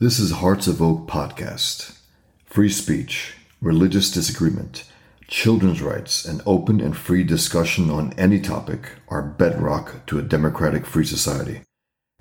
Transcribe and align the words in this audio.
This 0.00 0.18
is 0.18 0.32
Hearts 0.32 0.66
of 0.66 0.82
Oak 0.82 1.06
Podcast. 1.06 1.96
Free 2.46 2.68
speech, 2.68 3.34
religious 3.60 4.10
disagreement, 4.10 4.90
children's 5.28 5.80
rights, 5.80 6.24
and 6.24 6.42
open 6.44 6.80
and 6.80 6.96
free 6.96 7.22
discussion 7.22 7.90
on 7.90 8.12
any 8.18 8.40
topic 8.40 8.90
are 9.06 9.22
bedrock 9.22 10.04
to 10.06 10.18
a 10.18 10.22
democratic 10.22 10.84
free 10.84 11.04
society, 11.04 11.60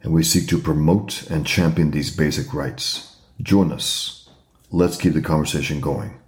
and 0.04 0.14
we 0.14 0.22
seek 0.22 0.48
to 0.50 0.60
promote 0.60 1.28
and 1.32 1.48
champion 1.48 1.90
these 1.90 2.16
basic 2.16 2.54
rights. 2.54 3.18
Join 3.42 3.72
us. 3.72 4.30
Let's 4.70 4.96
keep 4.96 5.14
the 5.14 5.22
conversation 5.22 5.82
going. 5.82 6.20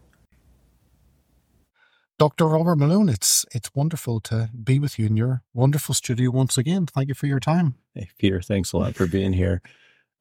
Dr. 2.18 2.48
Robert 2.48 2.77
Malone, 2.77 3.07
it's 3.07 3.46
it's 3.54 3.70
wonderful 3.75 4.20
to 4.21 4.50
be 4.64 4.80
with 4.80 4.98
you 4.98 5.05
in 5.05 5.16
your 5.16 5.43
wonderful 5.54 5.93
studio 5.93 6.32
once 6.32 6.57
again. 6.57 6.88
Thank 6.88 7.09
you 7.09 7.14
for 7.14 7.27
your 7.27 7.39
time. 7.39 7.75
Hey, 7.93 8.09
Peter, 8.18 8.41
thanks 8.41 8.73
a 8.73 8.77
lot 8.77 8.96
for 8.96 9.05
being 9.05 9.34
here. 9.34 9.62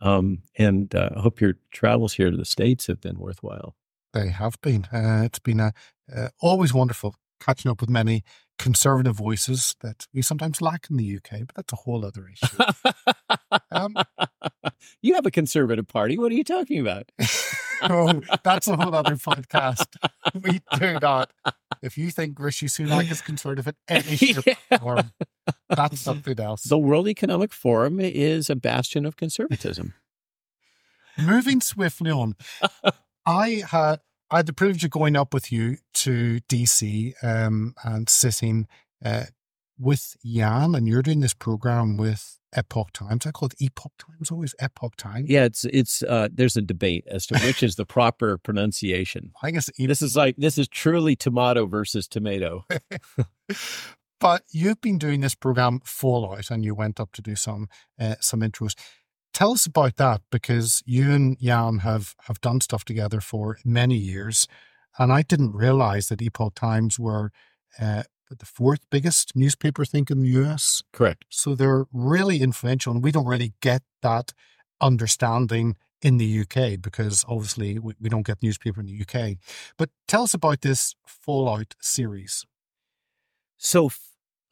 Um, 0.01 0.43
and 0.59 0.95
uh, 0.95 1.11
I 1.17 1.21
hope 1.21 1.41
your 1.41 1.55
travels 1.71 2.15
here 2.15 2.31
to 2.31 2.37
the 2.37 2.45
States 2.45 2.87
have 2.87 3.01
been 3.01 3.19
worthwhile. 3.19 3.75
They 4.13 4.29
have 4.29 4.61
been. 4.61 4.87
Uh, 4.93 5.23
it's 5.25 5.39
been 5.39 5.61
uh, 5.61 5.73
always 6.41 6.73
wonderful 6.73 7.15
catching 7.41 7.71
up 7.71 7.81
with 7.81 7.91
many 7.91 8.23
conservative 8.59 9.17
voices 9.17 9.75
that 9.81 10.07
we 10.13 10.23
sometimes 10.23 10.63
lack 10.63 10.87
in 10.91 10.97
the 10.97 11.17
UK, 11.17 11.41
but 11.41 11.55
that's 11.57 11.73
a 11.73 11.77
whole 11.77 12.05
other 12.05 12.29
issue. 12.33 12.57
um, 13.71 13.95
you 15.03 15.15
have 15.15 15.27
a 15.27 15.31
conservative 15.31 15.89
party. 15.89 16.17
What 16.17 16.33
are 16.33 16.37
you 16.37 16.45
talking 16.45 16.81
about? 16.81 17.11
oh, 17.83 18.21
that's 18.43 18.69
a 18.69 18.77
whole 18.77 18.95
other 18.95 19.17
podcast. 19.17 19.87
We 20.41 20.61
do 20.79 20.99
not. 21.01 21.33
If 21.85 21.99
you 21.99 22.11
think 22.11 22.41
Rishi 22.41 22.67
Sunak 22.67 23.11
is 23.11 23.21
conservative 23.31 23.69
at 23.69 23.77
any 23.89 24.17
yeah. 24.47 24.79
form, 24.79 25.13
that's 25.69 26.01
something 26.09 26.41
else. 26.41 26.63
The 26.63 26.79
World 26.79 27.07
Economic 27.09 27.53
Forum 27.53 28.01
is 28.01 28.49
a 28.49 28.57
bastion 28.57 29.05
of 29.05 29.17
conservatism. 29.17 29.93
Moving 31.19 31.61
swiftly 31.61 32.11
on, 32.11 32.37
I 33.27 33.63
had 33.71 34.01
I 34.31 34.39
had 34.39 34.47
the 34.47 34.53
privilege 34.53 34.83
of 34.83 34.91
going 34.91 35.15
up 35.15 35.35
with 35.35 35.53
you 35.53 35.77
to 35.95 36.41
DC 36.49 37.13
um, 37.23 37.75
and 37.85 38.09
sitting 38.09 38.67
uh, 39.05 39.25
with 39.79 40.17
Jan, 40.25 40.75
and 40.75 40.87
you're 40.87 41.03
doing 41.03 41.21
this 41.21 41.35
program 41.35 41.97
with 41.97 42.39
Epoch 42.55 42.93
Times. 42.93 43.27
I 43.27 43.33
call 43.33 43.47
it 43.47 43.61
Epoch 43.61 43.93
Times, 43.99 44.31
always 44.31 44.55
Epoch 44.61 44.97
Times. 44.97 45.29
Yeah, 45.29 45.45
it's 45.45 45.65
it's 45.67 46.03
uh, 46.03 46.29
there's 46.33 46.57
a 46.57 46.63
debate 46.63 47.05
as 47.09 47.27
to 47.27 47.39
which 47.41 47.63
is 47.63 47.77
the 47.77 47.87
proper 47.87 48.39
pronunciation. 48.39 49.33
I 49.43 49.51
guess 49.51 49.71
this 49.77 50.03
is 50.03 50.17
like 50.17 50.37
this 50.37 50.59
is 50.59 50.69
truly 50.69 51.17
tomato 51.17 51.67
versus 51.67 52.07
tomato. 52.07 52.65
but 54.21 54.43
you've 54.51 54.81
been 54.81 54.99
doing 54.99 55.21
this 55.21 55.35
program 55.35 55.81
Fallout, 55.85 56.51
and 56.51 56.65
you 56.65 56.75
went 56.75 57.01
up 57.01 57.13
to 57.13 57.23
do 57.23 57.37
some 57.37 57.69
uh, 57.99 58.17
some 58.21 58.41
intros. 58.41 58.75
Tell 59.33 59.53
us 59.53 59.67
about 59.67 59.97
that 59.97 60.23
because 60.31 60.83
you 60.87 61.11
and 61.11 61.37
Jan 61.41 61.79
have 61.79 62.15
have 62.27 62.41
done 62.41 62.61
stuff 62.61 62.85
together 62.85 63.21
for 63.21 63.59
many 63.65 63.97
years, 63.97 64.47
and 64.99 65.13
I 65.13 65.23
didn't 65.23 65.55
realize 65.55 66.09
that 66.09 66.23
Epoch 66.23 66.55
Times 66.55 66.99
were 66.99 67.33
uh, 67.81 68.05
the 68.39 68.47
fourth 68.47 68.81
biggest 68.91 69.33
newspaper, 69.35 69.83
I 69.83 69.85
think, 69.87 70.11
in 70.11 70.21
the 70.21 70.29
US. 70.43 70.83
Correct. 70.93 71.25
So 71.31 71.55
they're 71.55 71.87
really 71.93 72.41
influential, 72.43 72.93
and 72.93 73.03
we 73.03 73.13
don't 73.13 73.27
really 73.27 73.55
get 73.61 73.83
that 74.03 74.33
understanding 74.81 75.77
in 76.03 76.19
the 76.19 76.41
UK 76.41 76.81
because 76.81 77.25
obviously 77.27 77.79
we, 77.79 77.95
we 77.99 78.09
don't 78.11 78.27
get 78.27 78.43
newspaper 78.43 78.81
in 78.81 78.87
the 78.87 79.01
UK. 79.01 79.39
But 79.79 79.91
tell 80.07 80.23
us 80.23 80.35
about 80.35 80.61
this 80.61 80.95
Fallout 81.07 81.75
series. 81.81 82.45
So, 83.57 83.91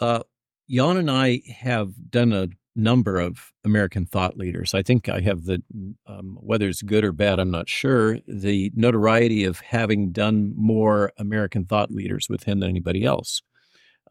uh, 0.01 0.23
Jan 0.71 0.97
and 0.97 1.11
I 1.11 1.43
have 1.59 2.11
done 2.11 2.33
a 2.33 2.49
number 2.75 3.19
of 3.21 3.53
American 3.65 4.07
thought 4.07 4.37
leaders. 4.39 4.73
I 4.73 4.83
think 4.83 5.09
I 5.09 5.21
have 5.21 5.45
the, 5.45 5.63
um, 6.07 6.39
whether 6.41 6.69
it's 6.69 6.81
good 6.81 7.05
or 7.05 7.13
bad, 7.13 7.39
I'm 7.39 7.51
not 7.51 7.69
sure, 7.69 8.19
the 8.27 8.73
notoriety 8.75 9.45
of 9.45 9.61
having 9.61 10.13
done 10.13 10.55
more 10.57 11.13
American 11.19 11.67
thought 11.67 11.91
leaders 11.91 12.29
with 12.31 12.45
him 12.45 12.61
than 12.61 12.71
anybody 12.71 13.05
else. 13.05 13.43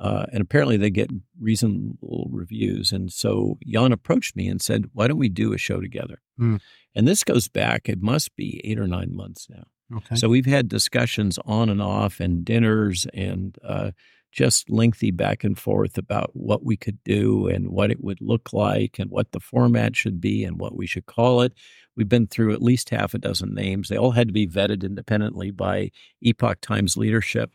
Uh, 0.01 0.25
and 0.33 0.41
apparently 0.41 0.77
they 0.77 0.89
get 0.89 1.11
reasonable 1.39 2.27
reviews. 2.31 2.91
And 2.91 3.13
so 3.13 3.59
Jan 3.67 3.91
approached 3.91 4.35
me 4.35 4.47
and 4.47 4.59
said, 4.59 4.85
Why 4.93 5.07
don't 5.07 5.19
we 5.19 5.29
do 5.29 5.53
a 5.53 5.59
show 5.59 5.79
together? 5.79 6.21
Mm. 6.39 6.59
And 6.95 7.07
this 7.07 7.23
goes 7.23 7.47
back, 7.47 7.87
it 7.87 8.01
must 8.01 8.35
be 8.35 8.59
eight 8.63 8.79
or 8.79 8.87
nine 8.87 9.15
months 9.15 9.47
now. 9.47 9.65
Okay. 9.95 10.15
So 10.15 10.27
we've 10.27 10.47
had 10.47 10.67
discussions 10.67 11.37
on 11.45 11.69
and 11.69 11.81
off 11.81 12.19
and 12.19 12.43
dinners 12.43 13.05
and 13.13 13.55
uh, 13.63 13.91
just 14.31 14.71
lengthy 14.71 15.11
back 15.11 15.43
and 15.43 15.59
forth 15.59 15.99
about 15.99 16.31
what 16.33 16.63
we 16.63 16.77
could 16.77 16.97
do 17.03 17.47
and 17.47 17.69
what 17.69 17.91
it 17.91 18.03
would 18.03 18.21
look 18.21 18.53
like 18.53 18.97
and 18.97 19.11
what 19.11 19.33
the 19.33 19.39
format 19.39 19.95
should 19.95 20.19
be 20.19 20.43
and 20.43 20.59
what 20.59 20.75
we 20.75 20.87
should 20.87 21.05
call 21.05 21.41
it. 21.41 21.53
We've 21.95 22.09
been 22.09 22.27
through 22.27 22.53
at 22.53 22.61
least 22.61 22.89
half 22.89 23.13
a 23.13 23.19
dozen 23.19 23.53
names. 23.53 23.89
They 23.89 23.97
all 23.97 24.11
had 24.11 24.29
to 24.29 24.33
be 24.33 24.47
vetted 24.47 24.83
independently 24.83 25.51
by 25.51 25.91
Epoch 26.21 26.61
Times 26.61 26.97
leadership. 26.97 27.51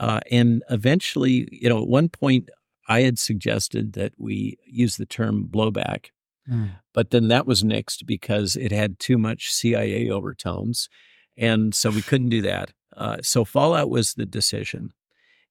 Uh, 0.00 0.18
and 0.30 0.62
eventually, 0.70 1.46
you 1.52 1.68
know, 1.68 1.82
at 1.82 1.86
one 1.86 2.08
point, 2.08 2.48
I 2.88 3.02
had 3.02 3.18
suggested 3.18 3.92
that 3.92 4.14
we 4.16 4.58
use 4.64 4.96
the 4.96 5.04
term 5.04 5.46
blowback, 5.48 6.06
mm. 6.50 6.70
but 6.94 7.10
then 7.10 7.28
that 7.28 7.46
was 7.46 7.62
nixed 7.62 8.06
because 8.06 8.56
it 8.56 8.72
had 8.72 8.98
too 8.98 9.18
much 9.18 9.52
CIA 9.52 10.10
overtones. 10.10 10.88
And 11.36 11.74
so 11.74 11.90
we 11.90 12.00
couldn't 12.00 12.30
do 12.30 12.40
that. 12.42 12.72
Uh, 12.96 13.18
so 13.22 13.44
Fallout 13.44 13.90
was 13.90 14.14
the 14.14 14.24
decision. 14.24 14.94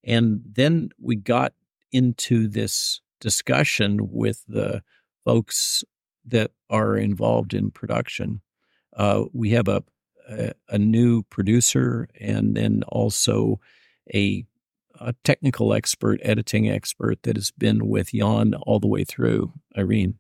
And 0.03 0.41
then 0.43 0.89
we 0.99 1.15
got 1.15 1.53
into 1.91 2.47
this 2.47 3.01
discussion 3.21 4.09
with 4.11 4.43
the 4.47 4.81
folks 5.23 5.83
that 6.25 6.51
are 6.71 6.97
involved 6.97 7.53
in 7.53 7.69
production. 7.69 8.41
Uh, 8.97 9.25
we 9.31 9.51
have 9.51 9.67
a, 9.67 9.83
a, 10.27 10.53
a 10.69 10.79
new 10.79 11.21
producer 11.23 12.07
and 12.19 12.57
then 12.57 12.81
also 12.87 13.59
a, 14.13 14.45
a, 14.99 15.13
technical 15.23 15.73
expert, 15.73 16.19
editing 16.23 16.69
expert 16.69 17.23
that 17.23 17.35
has 17.35 17.51
been 17.51 17.87
with 17.87 18.11
Jan 18.11 18.53
all 18.55 18.79
the 18.79 18.87
way 18.87 19.03
through, 19.03 19.53
Irene, 19.77 20.19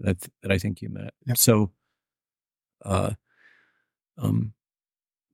that, 0.00 0.28
that 0.42 0.52
I 0.52 0.58
think 0.58 0.82
you 0.82 0.88
met. 0.88 1.14
Yep. 1.26 1.36
So 1.36 1.70
uh, 2.84 3.12
um, 4.16 4.52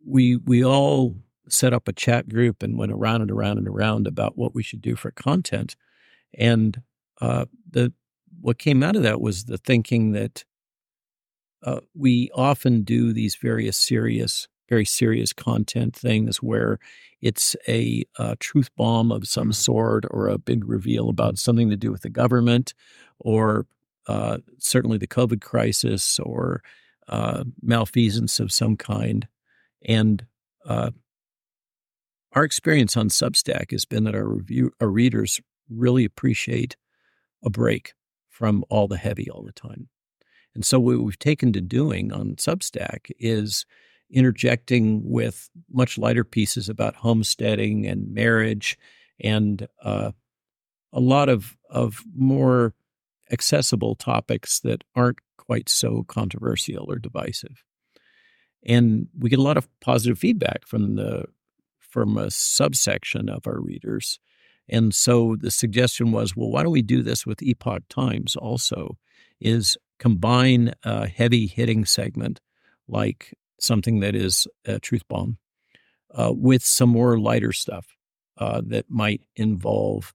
we 0.06 0.36
we 0.36 0.64
all 0.64 1.16
set 1.48 1.72
up 1.72 1.88
a 1.88 1.92
chat 1.92 2.28
group 2.28 2.62
and 2.62 2.78
went 2.78 2.92
around 2.92 3.22
and 3.22 3.30
around 3.30 3.58
and 3.58 3.68
around 3.68 4.06
about 4.06 4.36
what 4.36 4.54
we 4.54 4.62
should 4.62 4.80
do 4.80 4.96
for 4.96 5.10
content. 5.10 5.76
And 6.38 6.82
uh, 7.20 7.46
the 7.70 7.92
what 8.40 8.58
came 8.58 8.82
out 8.82 8.96
of 8.96 9.02
that 9.02 9.20
was 9.20 9.44
the 9.44 9.58
thinking 9.58 10.12
that 10.12 10.44
uh, 11.62 11.80
we 11.94 12.30
often 12.34 12.82
do 12.82 13.12
these 13.12 13.36
various 13.36 13.76
serious 13.76 14.48
very 14.68 14.84
serious 14.84 15.32
content 15.32 15.94
things 15.94 16.38
where 16.38 16.78
it's 17.20 17.56
a, 17.68 18.04
a, 18.18 18.36
truth 18.36 18.70
bomb 18.76 19.10
of 19.10 19.26
some 19.26 19.44
mm-hmm. 19.44 19.52
sort 19.52 20.04
or 20.10 20.28
a 20.28 20.38
big 20.38 20.64
reveal 20.66 21.08
about 21.08 21.38
something 21.38 21.70
to 21.70 21.76
do 21.76 21.90
with 21.90 22.02
the 22.02 22.10
government 22.10 22.74
or 23.18 23.66
uh, 24.06 24.38
certainly 24.58 24.98
the 24.98 25.06
COVID 25.06 25.40
crisis 25.40 26.18
or 26.18 26.62
uh, 27.08 27.44
malfeasance 27.62 28.40
of 28.40 28.52
some 28.52 28.76
kind. 28.76 29.26
And 29.86 30.26
uh, 30.66 30.90
our 32.32 32.44
experience 32.44 32.96
on 32.96 33.08
Substack 33.08 33.70
has 33.70 33.84
been 33.84 34.04
that 34.04 34.14
our 34.14 34.28
review, 34.28 34.72
our 34.80 34.88
readers 34.88 35.40
really 35.70 36.04
appreciate 36.04 36.76
a 37.42 37.50
break 37.50 37.94
from 38.28 38.64
all 38.68 38.88
the 38.88 38.96
heavy 38.96 39.30
all 39.30 39.42
the 39.42 39.52
time. 39.52 39.88
And 40.54 40.64
so 40.64 40.78
what 40.78 40.98
we've 40.98 41.18
taken 41.18 41.52
to 41.52 41.60
doing 41.60 42.12
on 42.12 42.36
Substack 42.36 43.10
is 43.18 43.64
interjecting 44.14 45.02
with 45.04 45.50
much 45.70 45.98
lighter 45.98 46.24
pieces 46.24 46.68
about 46.68 46.94
homesteading 46.94 47.86
and 47.86 48.14
marriage 48.14 48.78
and 49.20 49.66
uh, 49.82 50.12
a 50.92 51.00
lot 51.00 51.28
of, 51.28 51.56
of 51.68 52.02
more 52.16 52.74
accessible 53.32 53.96
topics 53.96 54.60
that 54.60 54.84
aren't 54.94 55.18
quite 55.36 55.68
so 55.68 56.04
controversial 56.04 56.90
or 56.90 56.98
divisive. 56.98 57.64
And 58.64 59.08
we 59.18 59.28
get 59.28 59.38
a 59.38 59.42
lot 59.42 59.58
of 59.58 59.68
positive 59.80 60.18
feedback 60.18 60.66
from 60.66 60.94
the 60.96 61.26
from 61.80 62.16
a 62.16 62.28
subsection 62.30 63.28
of 63.28 63.46
our 63.46 63.60
readers. 63.60 64.18
And 64.68 64.92
so 64.92 65.36
the 65.38 65.52
suggestion 65.52 66.10
was, 66.10 66.34
well, 66.34 66.50
why 66.50 66.64
don't 66.64 66.72
we 66.72 66.82
do 66.82 67.02
this 67.02 67.24
with 67.24 67.40
Epoch 67.42 67.84
Times 67.88 68.34
also? 68.34 68.96
Is 69.40 69.76
combine 69.98 70.72
a 70.82 71.06
heavy 71.06 71.46
hitting 71.46 71.84
segment 71.84 72.40
like 72.88 73.34
something 73.64 74.00
that 74.00 74.14
is 74.14 74.46
a 74.64 74.78
truth 74.78 75.06
bomb, 75.08 75.38
uh, 76.14 76.32
with 76.34 76.62
some 76.62 76.90
more 76.90 77.18
lighter 77.18 77.52
stuff 77.52 77.96
uh, 78.38 78.62
that 78.66 78.86
might 78.88 79.22
involve 79.36 80.14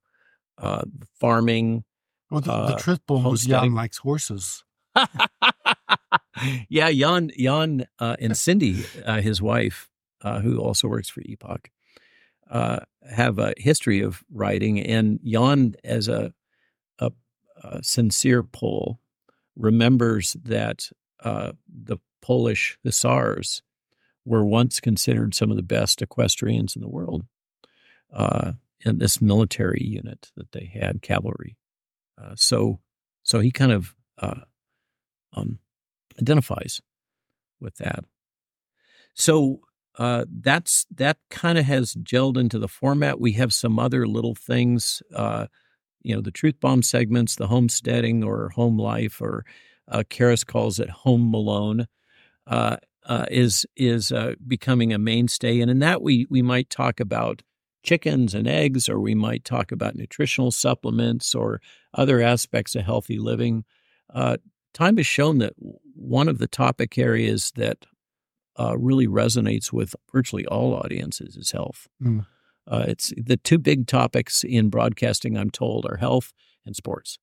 uh, 0.57 0.83
farming. 1.19 1.83
Well, 2.29 2.41
the, 2.41 2.51
the 2.51 2.75
uh, 2.75 2.77
truth 2.77 2.99
bomb 3.07 3.23
was 3.23 3.45
Jan 3.45 3.73
likes 3.73 3.97
horses. 3.97 4.63
yeah, 6.69 6.91
Jan, 6.91 7.31
Jan, 7.37 7.85
uh, 7.99 8.15
and 8.19 8.35
Cindy, 8.37 8.85
uh, 9.05 9.21
his 9.21 9.41
wife, 9.41 9.89
who 10.23 10.59
also 10.59 10.87
works 10.87 11.09
for 11.09 11.21
Epoch, 11.21 11.69
have 12.49 13.39
a 13.39 13.53
history 13.57 14.01
of 14.01 14.23
writing, 14.31 14.79
and 14.79 15.19
Jan, 15.23 15.75
as 15.83 16.07
a, 16.07 16.33
a, 16.99 17.11
a 17.63 17.83
sincere 17.83 18.43
Pole, 18.43 18.99
remembers 19.55 20.35
that 20.43 20.89
uh, 21.23 21.51
the 21.67 21.97
Polish 22.21 22.77
hussars 22.83 23.61
were 24.25 24.45
once 24.45 24.79
considered 24.79 25.33
some 25.33 25.49
of 25.49 25.57
the 25.57 25.63
best 25.63 26.01
equestrians 26.01 26.75
in 26.75 26.81
the 26.81 26.89
world. 26.89 27.25
Uh, 28.13 28.53
in 28.85 28.97
this 28.97 29.21
military 29.21 29.83
unit 29.83 30.31
that 30.35 30.51
they 30.51 30.71
had, 30.73 31.01
cavalry. 31.01 31.57
Uh, 32.17 32.33
so, 32.35 32.79
so 33.23 33.39
he 33.39 33.51
kind 33.51 33.71
of 33.71 33.95
uh, 34.17 34.41
um, 35.33 35.59
identifies 36.19 36.81
with 37.59 37.75
that. 37.77 38.05
So 39.13 39.61
uh, 39.97 40.25
that's 40.29 40.85
that 40.95 41.17
kind 41.29 41.57
of 41.57 41.65
has 41.65 41.93
gelled 41.95 42.37
into 42.37 42.57
the 42.57 42.67
format. 42.67 43.19
We 43.19 43.33
have 43.33 43.53
some 43.53 43.77
other 43.77 44.07
little 44.07 44.35
things, 44.35 45.01
uh, 45.13 45.47
you 46.01 46.15
know, 46.15 46.21
the 46.21 46.31
truth 46.31 46.59
bomb 46.61 46.83
segments, 46.83 47.35
the 47.35 47.47
homesteading 47.47 48.23
or 48.23 48.49
home 48.49 48.77
life, 48.77 49.21
or 49.21 49.45
uh, 49.89 50.03
Karis 50.09 50.45
calls 50.45 50.79
it 50.79 50.89
home 50.89 51.29
Malone, 51.29 51.87
uh, 52.49 52.77
uh, 53.05 53.25
is 53.31 53.65
is 53.77 54.11
uh, 54.11 54.33
becoming 54.45 54.91
a 54.93 54.99
mainstay. 54.99 55.61
And 55.61 55.71
in 55.71 55.79
that, 55.79 56.01
we 56.01 56.27
we 56.29 56.41
might 56.41 56.69
talk 56.69 56.99
about 56.99 57.41
chickens 57.83 58.35
and 58.35 58.47
eggs, 58.47 58.89
or 58.89 58.99
we 58.99 59.15
might 59.15 59.45
talk 59.45 59.71
about 59.71 59.95
nutritional 59.95 60.51
supplements 60.51 61.33
or 61.33 61.61
other 61.93 62.21
aspects 62.21 62.75
of 62.75 62.83
healthy 62.83 63.17
living. 63.17 63.63
time 64.73 64.97
has 64.97 65.07
shown 65.07 65.37
that 65.37 65.53
one 65.95 66.27
of 66.27 66.39
the 66.39 66.47
topic 66.47 66.97
areas 66.97 67.51
that 67.55 67.85
uh, 68.59 68.77
really 68.77 69.07
resonates 69.07 69.71
with 69.71 69.95
virtually 70.11 70.45
all 70.47 70.73
audiences 70.73 71.37
is 71.37 71.51
health. 71.51 71.87
Mm. 72.03 72.25
Uh, 72.67 72.85
it's 72.87 73.13
the 73.17 73.37
two 73.37 73.57
big 73.57 73.87
topics 73.87 74.43
in 74.43 74.69
broadcasting, 74.69 75.37
I'm 75.37 75.49
told, 75.49 75.85
are 75.89 75.97
health 75.97 76.33
and 76.65 76.75
sports. 76.75 77.17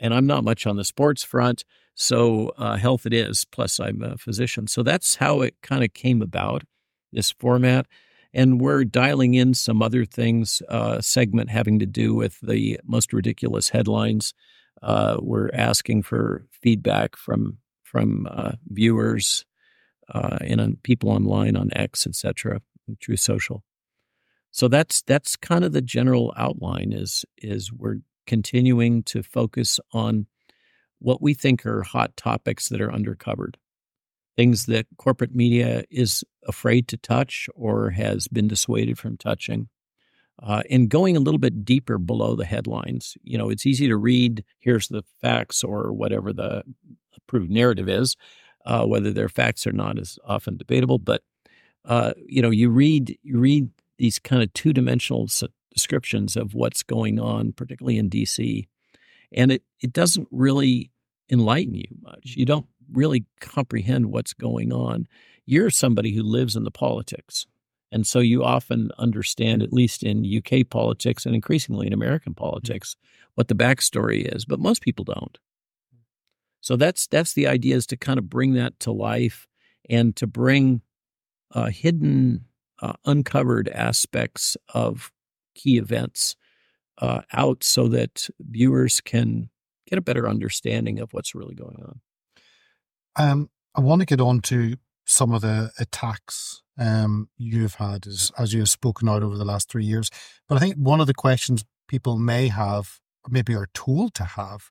And 0.00 0.14
I'm 0.14 0.26
not 0.26 0.44
much 0.44 0.66
on 0.66 0.76
the 0.76 0.84
sports 0.84 1.24
front, 1.24 1.64
so 1.94 2.52
uh, 2.56 2.76
health 2.76 3.06
it 3.06 3.12
is. 3.12 3.44
Plus, 3.44 3.80
I'm 3.80 4.02
a 4.02 4.16
physician. 4.16 4.66
So 4.66 4.82
that's 4.82 5.16
how 5.16 5.40
it 5.40 5.56
kind 5.62 5.82
of 5.82 5.92
came 5.92 6.22
about, 6.22 6.62
this 7.12 7.32
format. 7.32 7.86
And 8.32 8.60
we're 8.60 8.84
dialing 8.84 9.34
in 9.34 9.54
some 9.54 9.82
other 9.82 10.04
things, 10.04 10.62
uh, 10.68 11.00
segment 11.00 11.50
having 11.50 11.78
to 11.78 11.86
do 11.86 12.14
with 12.14 12.38
the 12.40 12.78
most 12.84 13.12
ridiculous 13.12 13.70
headlines. 13.70 14.34
Uh, 14.82 15.16
we're 15.20 15.50
asking 15.52 16.02
for 16.02 16.46
feedback 16.50 17.16
from 17.16 17.58
from 17.82 18.28
uh, 18.30 18.52
viewers 18.66 19.46
uh, 20.12 20.36
and 20.42 20.60
on 20.60 20.76
people 20.82 21.10
online 21.10 21.56
on 21.56 21.70
X, 21.74 22.06
etc., 22.06 22.60
Truth 23.00 23.20
Social. 23.20 23.64
So 24.50 24.68
that's 24.68 25.02
that's 25.02 25.36
kind 25.36 25.64
of 25.64 25.72
the 25.72 25.82
general 25.82 26.32
outline. 26.36 26.92
Is 26.92 27.24
is 27.38 27.72
we're 27.72 27.98
continuing 28.28 29.02
to 29.02 29.24
focus 29.24 29.80
on 29.92 30.26
what 31.00 31.20
we 31.20 31.34
think 31.34 31.66
are 31.66 31.82
hot 31.82 32.16
topics 32.16 32.68
that 32.68 32.80
are 32.80 32.90
undercovered, 32.90 33.54
things 34.36 34.66
that 34.66 34.86
corporate 34.98 35.34
media 35.34 35.82
is 35.90 36.22
afraid 36.46 36.86
to 36.88 36.96
touch 36.96 37.48
or 37.56 37.90
has 37.90 38.28
been 38.28 38.46
dissuaded 38.46 38.98
from 38.98 39.16
touching. 39.16 39.68
Uh, 40.40 40.62
and 40.70 40.88
going 40.88 41.16
a 41.16 41.20
little 41.20 41.40
bit 41.40 41.64
deeper 41.64 41.98
below 41.98 42.36
the 42.36 42.44
headlines. 42.44 43.16
You 43.24 43.36
know, 43.38 43.48
it's 43.50 43.66
easy 43.66 43.88
to 43.88 43.96
read, 43.96 44.44
here's 44.60 44.86
the 44.86 45.02
facts 45.20 45.64
or 45.64 45.92
whatever 45.92 46.32
the 46.32 46.62
approved 47.16 47.50
narrative 47.50 47.88
is. 47.88 48.16
Uh, 48.66 48.84
whether 48.84 49.12
they're 49.12 49.30
facts 49.30 49.66
or 49.66 49.72
not 49.72 49.98
is 49.98 50.18
often 50.26 50.58
debatable. 50.58 50.98
But 50.98 51.22
uh, 51.86 52.12
you 52.26 52.42
know, 52.42 52.50
you 52.50 52.68
read 52.68 53.16
you 53.22 53.38
read 53.38 53.70
these 53.96 54.18
kind 54.18 54.42
of 54.42 54.52
two 54.52 54.72
dimensional 54.74 55.26
descriptions 55.78 56.36
of 56.36 56.54
what's 56.54 56.82
going 56.82 57.20
on, 57.20 57.52
particularly 57.52 57.98
in 57.98 58.08
D.C., 58.08 58.68
and 59.32 59.52
it 59.52 59.62
it 59.80 59.92
doesn't 59.92 60.26
really 60.30 60.90
enlighten 61.30 61.74
you 61.74 61.88
much. 62.02 62.34
You 62.36 62.46
don't 62.46 62.66
really 62.92 63.26
comprehend 63.40 64.06
what's 64.06 64.32
going 64.32 64.72
on. 64.72 65.06
You're 65.46 65.70
somebody 65.70 66.14
who 66.14 66.22
lives 66.22 66.56
in 66.56 66.64
the 66.64 66.70
politics. 66.70 67.46
And 67.90 68.06
so 68.06 68.18
you 68.18 68.44
often 68.44 68.90
understand, 68.98 69.62
at 69.62 69.72
least 69.72 70.02
in 70.02 70.24
UK 70.24 70.68
politics 70.68 71.24
and 71.24 71.34
increasingly 71.34 71.86
in 71.86 71.92
American 71.92 72.34
politics, 72.34 72.96
what 73.34 73.48
the 73.48 73.54
backstory 73.54 74.34
is, 74.34 74.44
but 74.44 74.60
most 74.60 74.82
people 74.82 75.04
don't. 75.04 75.38
So 76.60 76.76
that's 76.76 77.06
that's 77.06 77.32
the 77.32 77.46
idea 77.46 77.76
is 77.76 77.86
to 77.86 77.96
kind 77.96 78.18
of 78.18 78.28
bring 78.28 78.54
that 78.54 78.78
to 78.80 78.92
life 78.92 79.46
and 79.88 80.14
to 80.16 80.26
bring 80.26 80.82
uh, 81.52 81.66
hidden, 81.66 82.44
uh, 82.82 82.94
uncovered 83.04 83.68
aspects 83.68 84.56
of 84.74 85.12
key 85.58 85.76
events 85.78 86.36
uh, 86.98 87.22
out 87.32 87.62
so 87.62 87.88
that 87.88 88.28
viewers 88.40 89.00
can 89.00 89.50
get 89.88 89.98
a 89.98 90.02
better 90.02 90.28
understanding 90.28 91.00
of 91.00 91.12
what's 91.12 91.34
really 91.34 91.54
going 91.54 91.82
on. 91.82 92.00
Um, 93.16 93.50
I 93.74 93.80
want 93.80 94.00
to 94.00 94.06
get 94.06 94.20
on 94.20 94.40
to 94.42 94.76
some 95.06 95.32
of 95.32 95.40
the 95.40 95.70
attacks 95.78 96.62
um, 96.78 97.28
you've 97.36 97.74
had 97.74 98.06
as, 98.06 98.30
as 98.38 98.52
you 98.52 98.60
have 98.60 98.68
spoken 98.68 99.08
out 99.08 99.22
over 99.22 99.36
the 99.36 99.44
last 99.44 99.70
three 99.70 99.84
years. 99.84 100.10
But 100.48 100.56
I 100.56 100.58
think 100.60 100.76
one 100.76 101.00
of 101.00 101.06
the 101.06 101.14
questions 101.14 101.64
people 101.88 102.18
may 102.18 102.48
have, 102.48 103.00
maybe 103.28 103.54
are 103.54 103.68
told 103.74 104.14
to 104.14 104.24
have, 104.24 104.70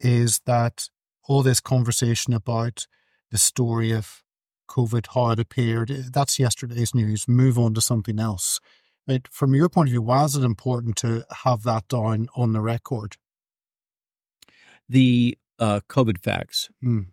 is 0.00 0.40
that 0.46 0.88
all 1.28 1.42
this 1.42 1.60
conversation 1.60 2.34
about 2.34 2.86
the 3.30 3.38
story 3.38 3.92
of 3.92 4.22
COVID, 4.68 5.06
how 5.14 5.30
it 5.30 5.40
appeared, 5.40 5.88
that's 6.12 6.38
yesterday's 6.38 6.94
news. 6.94 7.28
Move 7.28 7.58
on 7.58 7.74
to 7.74 7.80
something 7.80 8.18
else. 8.18 8.60
Right? 9.08 9.26
From 9.30 9.54
your 9.54 9.68
point 9.68 9.88
of 9.88 9.92
view, 9.92 10.02
why 10.02 10.24
is 10.24 10.34
it 10.34 10.42
important 10.42 10.96
to 10.96 11.24
have 11.44 11.62
that 11.62 11.86
down 11.88 12.28
on 12.34 12.52
the 12.52 12.60
record? 12.60 13.16
The 14.88 15.38
uh, 15.58 15.80
COVID 15.88 16.18
facts. 16.18 16.68
Mm. 16.84 17.06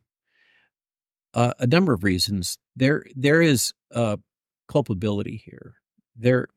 Uh, 1.34 1.54
a 1.60 1.68
number 1.68 1.94
of 1.94 2.04
reasons. 2.04 2.58
There, 2.76 3.06
there 3.16 3.42
is 3.42 3.74
uh, 3.94 4.18
culpability 4.68 5.44
here. 5.46 5.76
There, 6.16 6.48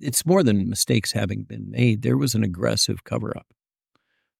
it's 0.00 0.26
more 0.26 0.42
than 0.42 0.68
mistakes 0.68 1.12
having 1.12 1.42
been 1.42 1.70
made. 1.70 2.02
There 2.02 2.16
was 2.16 2.34
an 2.34 2.44
aggressive 2.44 3.04
cover 3.04 3.36
up 3.36 3.46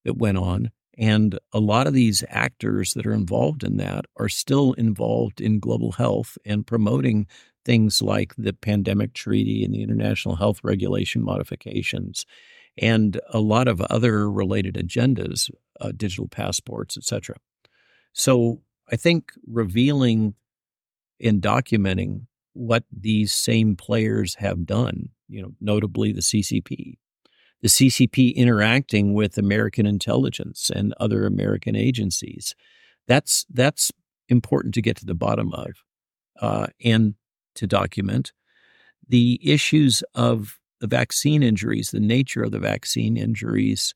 that 0.05 0.17
went 0.17 0.39
on 0.39 0.71
and 0.99 1.39
a 1.53 1.61
lot 1.61 1.87
of 1.87 1.93
these 1.95 2.25
actors 2.29 2.93
that 2.95 3.07
are 3.07 3.13
involved 3.13 3.63
in 3.63 3.77
that 3.77 4.05
are 4.17 4.29
still 4.29 4.73
involved 4.73 5.41
in 5.41 5.61
global 5.61 5.93
health 5.93 6.37
and 6.45 6.67
promoting 6.67 7.27
things 7.65 8.03
like 8.03 8.35
the 8.37 8.53
pandemic 8.53 9.15
treaty 9.15 9.65
and 9.65 9.73
the 9.73 9.83
international 9.83 10.37
health 10.37 10.59
regulation 10.65 11.23
modifications 11.23 12.27
and 12.77 13.21
a 13.31 13.41
lot 13.41 13.69
of 13.69 13.81
other 13.83 14.31
related 14.31 14.75
agendas, 14.75 15.51
uh, 15.81 15.93
digital 15.97 16.29
passports, 16.29 16.97
etc. 16.97 17.37
So 18.13 18.63
I 18.91 18.97
think 18.97 19.33
revealing 19.47 20.35
and 21.21 21.41
documenting 21.41 22.27
what 22.55 22.85
these 22.91 23.33
same 23.33 23.77
players 23.77 24.35
have 24.37 24.67
done, 24.67 25.11
you 25.29 25.43
know, 25.43 25.53
notably 25.61 26.13
the 26.13 26.23
CCP, 26.23 26.95
the 27.61 27.69
CCP 27.69 28.35
interacting 28.35 29.15
with 29.15 29.39
American 29.39 29.87
intelligence 29.87 30.71
and 30.71 30.95
other 31.01 31.27
American 31.27 31.75
agencies. 31.75 32.55
That's 33.07 33.47
that's 33.51 33.91
important 34.29 34.75
to 34.75 34.83
get 34.83 34.97
to 34.99 35.07
the 35.07 35.15
bottom 35.15 35.53
of, 35.53 35.71
uh, 36.41 36.67
and 36.85 37.15
to 37.55 37.67
document 37.67 38.33
the 39.09 39.41
issues 39.43 40.03
of 40.15 40.59
the 40.81 40.87
vaccine 40.87 41.43
injuries, 41.43 41.91
the 41.91 42.01
nature 42.01 42.43
of 42.43 42.53
the 42.53 42.59
vaccine 42.59 43.17
injuries. 43.17 43.95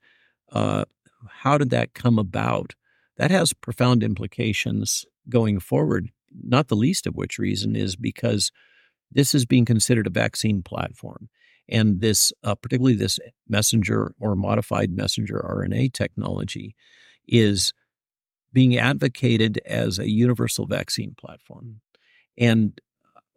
Uh, 0.50 0.84
how 1.28 1.58
did 1.58 1.70
that 1.70 1.94
come 1.94 2.18
about? 2.18 2.74
That 3.18 3.30
has 3.30 3.52
profound 3.52 4.02
implications 4.02 5.04
going 5.28 5.60
forward. 5.60 6.10
Not 6.42 6.68
the 6.68 6.76
least 6.76 7.06
of 7.06 7.14
which 7.14 7.38
reason 7.38 7.76
is 7.76 7.94
because 7.94 8.50
this 9.10 9.34
is 9.34 9.44
being 9.44 9.64
considered 9.64 10.06
a 10.06 10.10
vaccine 10.10 10.62
platform. 10.62 11.28
And 11.68 12.00
this, 12.00 12.32
uh, 12.42 12.54
particularly 12.54 12.96
this 12.96 13.18
messenger 13.48 14.14
or 14.18 14.34
modified 14.34 14.90
messenger 14.90 15.44
RNA 15.44 15.92
technology, 15.92 16.74
is 17.26 17.72
being 18.52 18.76
advocated 18.76 19.60
as 19.64 19.98
a 19.98 20.10
universal 20.10 20.66
vaccine 20.66 21.14
platform. 21.18 21.80
And 22.36 22.78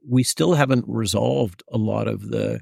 we 0.07 0.23
still 0.23 0.53
haven't 0.53 0.85
resolved 0.87 1.63
a 1.71 1.77
lot 1.77 2.07
of 2.07 2.29
the 2.29 2.61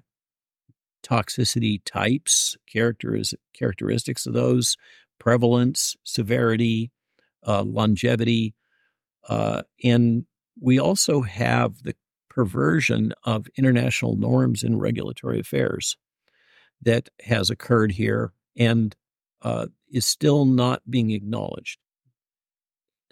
toxicity 1.04 1.82
types, 1.86 2.56
characters, 2.72 3.34
characteristics 3.54 4.26
of 4.26 4.34
those, 4.34 4.78
prevalence, 5.20 5.96
severity, 6.04 6.92
uh, 7.46 7.64
longevity. 7.64 8.56
Uh, 9.28 9.64
and 9.84 10.26
we 10.60 10.80
also 10.80 11.22
have 11.22 11.84
the 11.84 11.96
perversion 12.34 13.14
of 13.24 13.48
international 13.58 14.16
norms 14.16 14.64
in 14.64 14.80
regulatory 14.80 15.40
affairs 15.40 15.98
that 16.82 17.10
has 17.22 17.50
occurred 17.50 17.92
here 17.92 18.34
and 18.58 18.96
uh, 19.44 19.68
is 19.92 20.06
still 20.06 20.46
not 20.46 20.82
being 20.90 21.12
acknowledged. 21.12 21.78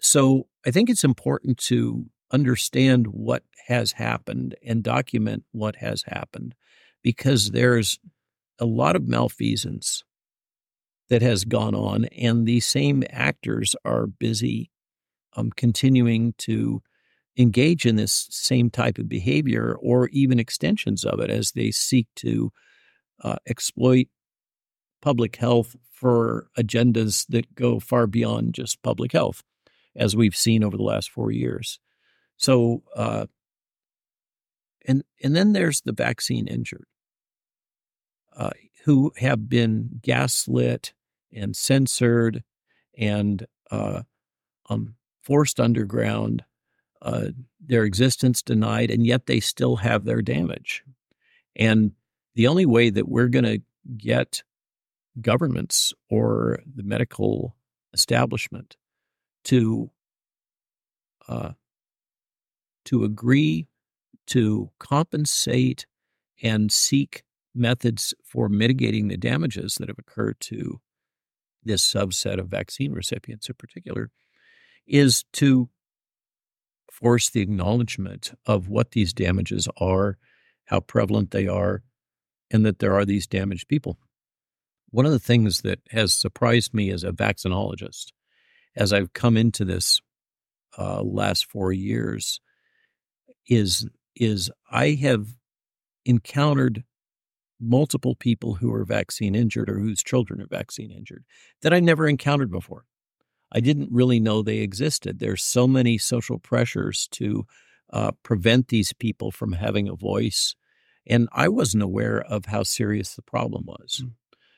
So 0.00 0.48
I 0.66 0.70
think 0.70 0.90
it's 0.90 1.04
important 1.04 1.58
to 1.58 2.06
understand 2.32 3.06
what 3.06 3.44
has 3.68 3.92
happened 3.92 4.56
and 4.66 4.82
document 4.82 5.44
what 5.52 5.76
has 5.76 6.02
happened 6.06 6.54
because 7.02 7.50
there's 7.50 7.98
a 8.58 8.64
lot 8.64 8.96
of 8.96 9.06
malfeasance 9.06 10.02
that 11.10 11.22
has 11.22 11.44
gone 11.44 11.74
on, 11.74 12.06
and 12.06 12.46
these 12.46 12.64
same 12.64 13.04
actors 13.10 13.76
are 13.84 14.06
busy 14.06 14.70
um, 15.36 15.50
continuing 15.50 16.34
to 16.38 16.82
engage 17.36 17.86
in 17.86 17.96
this 17.96 18.26
same 18.30 18.70
type 18.70 18.98
of 18.98 19.08
behavior 19.08 19.76
or 19.80 20.08
even 20.08 20.38
extensions 20.38 21.04
of 21.04 21.20
it 21.20 21.30
as 21.30 21.52
they 21.52 21.70
seek 21.70 22.06
to 22.16 22.52
uh, 23.22 23.36
exploit 23.46 24.08
public 25.00 25.36
health 25.36 25.76
for 25.90 26.48
agendas 26.58 27.26
that 27.28 27.54
go 27.54 27.80
far 27.80 28.06
beyond 28.06 28.54
just 28.54 28.82
public 28.82 29.12
health, 29.12 29.42
as 29.94 30.16
we've 30.16 30.36
seen 30.36 30.64
over 30.64 30.76
the 30.76 30.82
last 30.82 31.10
four 31.10 31.30
years. 31.30 31.78
So, 32.36 32.82
uh, 32.96 33.26
and 34.86 35.04
and 35.22 35.36
then 35.36 35.52
there's 35.52 35.80
the 35.82 35.92
vaccine 35.92 36.48
injured, 36.48 36.86
uh, 38.36 38.50
who 38.84 39.12
have 39.18 39.48
been 39.48 40.00
gaslit 40.02 40.92
and 41.32 41.54
censored 41.56 42.42
and 42.98 43.46
uh, 43.70 44.02
um, 44.68 44.96
forced 45.22 45.60
underground, 45.60 46.44
uh, 47.02 47.28
their 47.60 47.84
existence 47.84 48.42
denied, 48.42 48.90
and 48.90 49.04
yet 49.04 49.26
they 49.26 49.40
still 49.40 49.76
have 49.76 50.04
their 50.04 50.22
damage. 50.22 50.84
And 51.56 51.92
the 52.34 52.46
only 52.46 52.64
way 52.64 52.90
that 52.90 53.08
we're 53.08 53.28
going 53.28 53.44
to 53.44 53.62
get 53.96 54.42
governments 55.20 55.92
or 56.08 56.60
the 56.74 56.82
medical 56.82 57.56
establishment 57.92 58.76
to 59.44 59.90
uh, 61.28 61.50
to 62.84 63.04
agree 63.04 63.66
to 64.26 64.70
compensate 64.78 65.86
and 66.42 66.72
seek 66.72 67.22
methods 67.54 68.14
for 68.24 68.48
mitigating 68.48 69.08
the 69.08 69.16
damages 69.16 69.76
that 69.76 69.88
have 69.88 69.98
occurred 69.98 70.40
to 70.40 70.80
this 71.64 71.86
subset 71.86 72.38
of 72.38 72.48
vaccine 72.48 72.92
recipients 72.92 73.48
in 73.48 73.54
particular 73.54 74.10
is 74.86 75.24
to 75.32 75.68
force 76.92 77.30
the 77.30 77.40
acknowledgement 77.40 78.32
of 78.44 78.68
what 78.68 78.90
these 78.90 79.14
damages 79.14 79.66
are, 79.78 80.18
how 80.66 80.78
prevalent 80.78 81.30
they 81.30 81.48
are, 81.48 81.82
and 82.50 82.66
that 82.66 82.80
there 82.80 82.94
are 82.94 83.06
these 83.06 83.26
damaged 83.26 83.66
people. 83.66 83.98
One 84.90 85.06
of 85.06 85.12
the 85.12 85.18
things 85.18 85.62
that 85.62 85.80
has 85.90 86.12
surprised 86.12 86.74
me 86.74 86.90
as 86.90 87.02
a 87.02 87.10
vaccinologist, 87.10 88.12
as 88.76 88.92
I've 88.92 89.14
come 89.14 89.38
into 89.38 89.64
this 89.64 90.00
uh, 90.78 91.02
last 91.02 91.50
four 91.50 91.72
years, 91.72 92.40
is 93.48 93.88
is 94.14 94.50
I 94.70 94.90
have 95.00 95.28
encountered 96.04 96.84
multiple 97.58 98.14
people 98.14 98.56
who 98.56 98.72
are 98.74 98.84
vaccine 98.84 99.34
injured 99.34 99.70
or 99.70 99.78
whose 99.78 100.02
children 100.02 100.42
are 100.42 100.46
vaccine 100.46 100.90
injured 100.90 101.24
that 101.62 101.72
I 101.72 101.80
never 101.80 102.06
encountered 102.06 102.50
before. 102.50 102.84
I 103.52 103.60
didn't 103.60 103.92
really 103.92 104.18
know 104.18 104.42
they 104.42 104.58
existed. 104.58 105.18
There's 105.18 105.42
so 105.42 105.66
many 105.68 105.98
social 105.98 106.38
pressures 106.38 107.06
to 107.12 107.46
uh, 107.92 108.12
prevent 108.22 108.68
these 108.68 108.92
people 108.94 109.30
from 109.30 109.52
having 109.52 109.88
a 109.88 109.94
voice. 109.94 110.56
And 111.06 111.28
I 111.32 111.48
wasn't 111.48 111.82
aware 111.82 112.20
of 112.20 112.46
how 112.46 112.62
serious 112.62 113.14
the 113.14 113.22
problem 113.22 113.64
was. 113.66 114.02
Mm. 114.04 114.12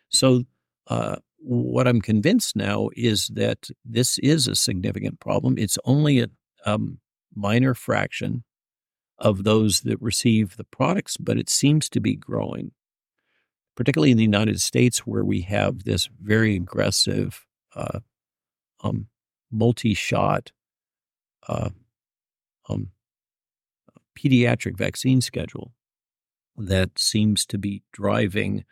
So, 0.08 0.44
uh, 0.86 1.16
what 1.38 1.86
I'm 1.86 2.00
convinced 2.00 2.56
now 2.56 2.88
is 2.96 3.28
that 3.28 3.68
this 3.84 4.18
is 4.18 4.48
a 4.48 4.54
significant 4.54 5.20
problem. 5.20 5.58
It's 5.58 5.78
only 5.84 6.20
a 6.20 6.28
um, 6.64 7.00
minor 7.34 7.74
fraction 7.74 8.44
of 9.18 9.44
those 9.44 9.80
that 9.80 10.00
receive 10.00 10.56
the 10.56 10.64
products, 10.64 11.16
but 11.18 11.38
it 11.38 11.50
seems 11.50 11.88
to 11.90 12.00
be 12.00 12.16
growing, 12.16 12.72
particularly 13.76 14.10
in 14.10 14.16
the 14.16 14.22
United 14.22 14.60
States, 14.60 15.00
where 15.00 15.24
we 15.24 15.42
have 15.42 15.84
this 15.84 16.08
very 16.20 16.56
aggressive 16.56 17.44
uh, 17.74 18.00
um, 18.84 19.08
multi 19.50 19.94
shot 19.94 20.52
uh, 21.48 21.70
um, 22.68 22.90
pediatric 24.18 24.76
vaccine 24.76 25.20
schedule 25.20 25.72
that 26.56 26.98
seems 26.98 27.44
to 27.46 27.58
be 27.58 27.82
driving 27.92 28.64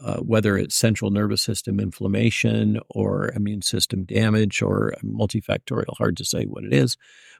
uh, 0.00 0.16
whether 0.16 0.56
it's 0.56 0.74
central 0.74 1.10
nervous 1.10 1.42
system 1.42 1.78
inflammation 1.78 2.80
or 2.90 3.30
immune 3.36 3.62
system 3.62 4.04
damage 4.04 4.60
or 4.60 4.94
multifactorial, 5.04 5.96
hard 5.96 6.16
to 6.16 6.24
say 6.24 6.44
what 6.44 6.64
it 6.64 6.72
is. 6.72 6.96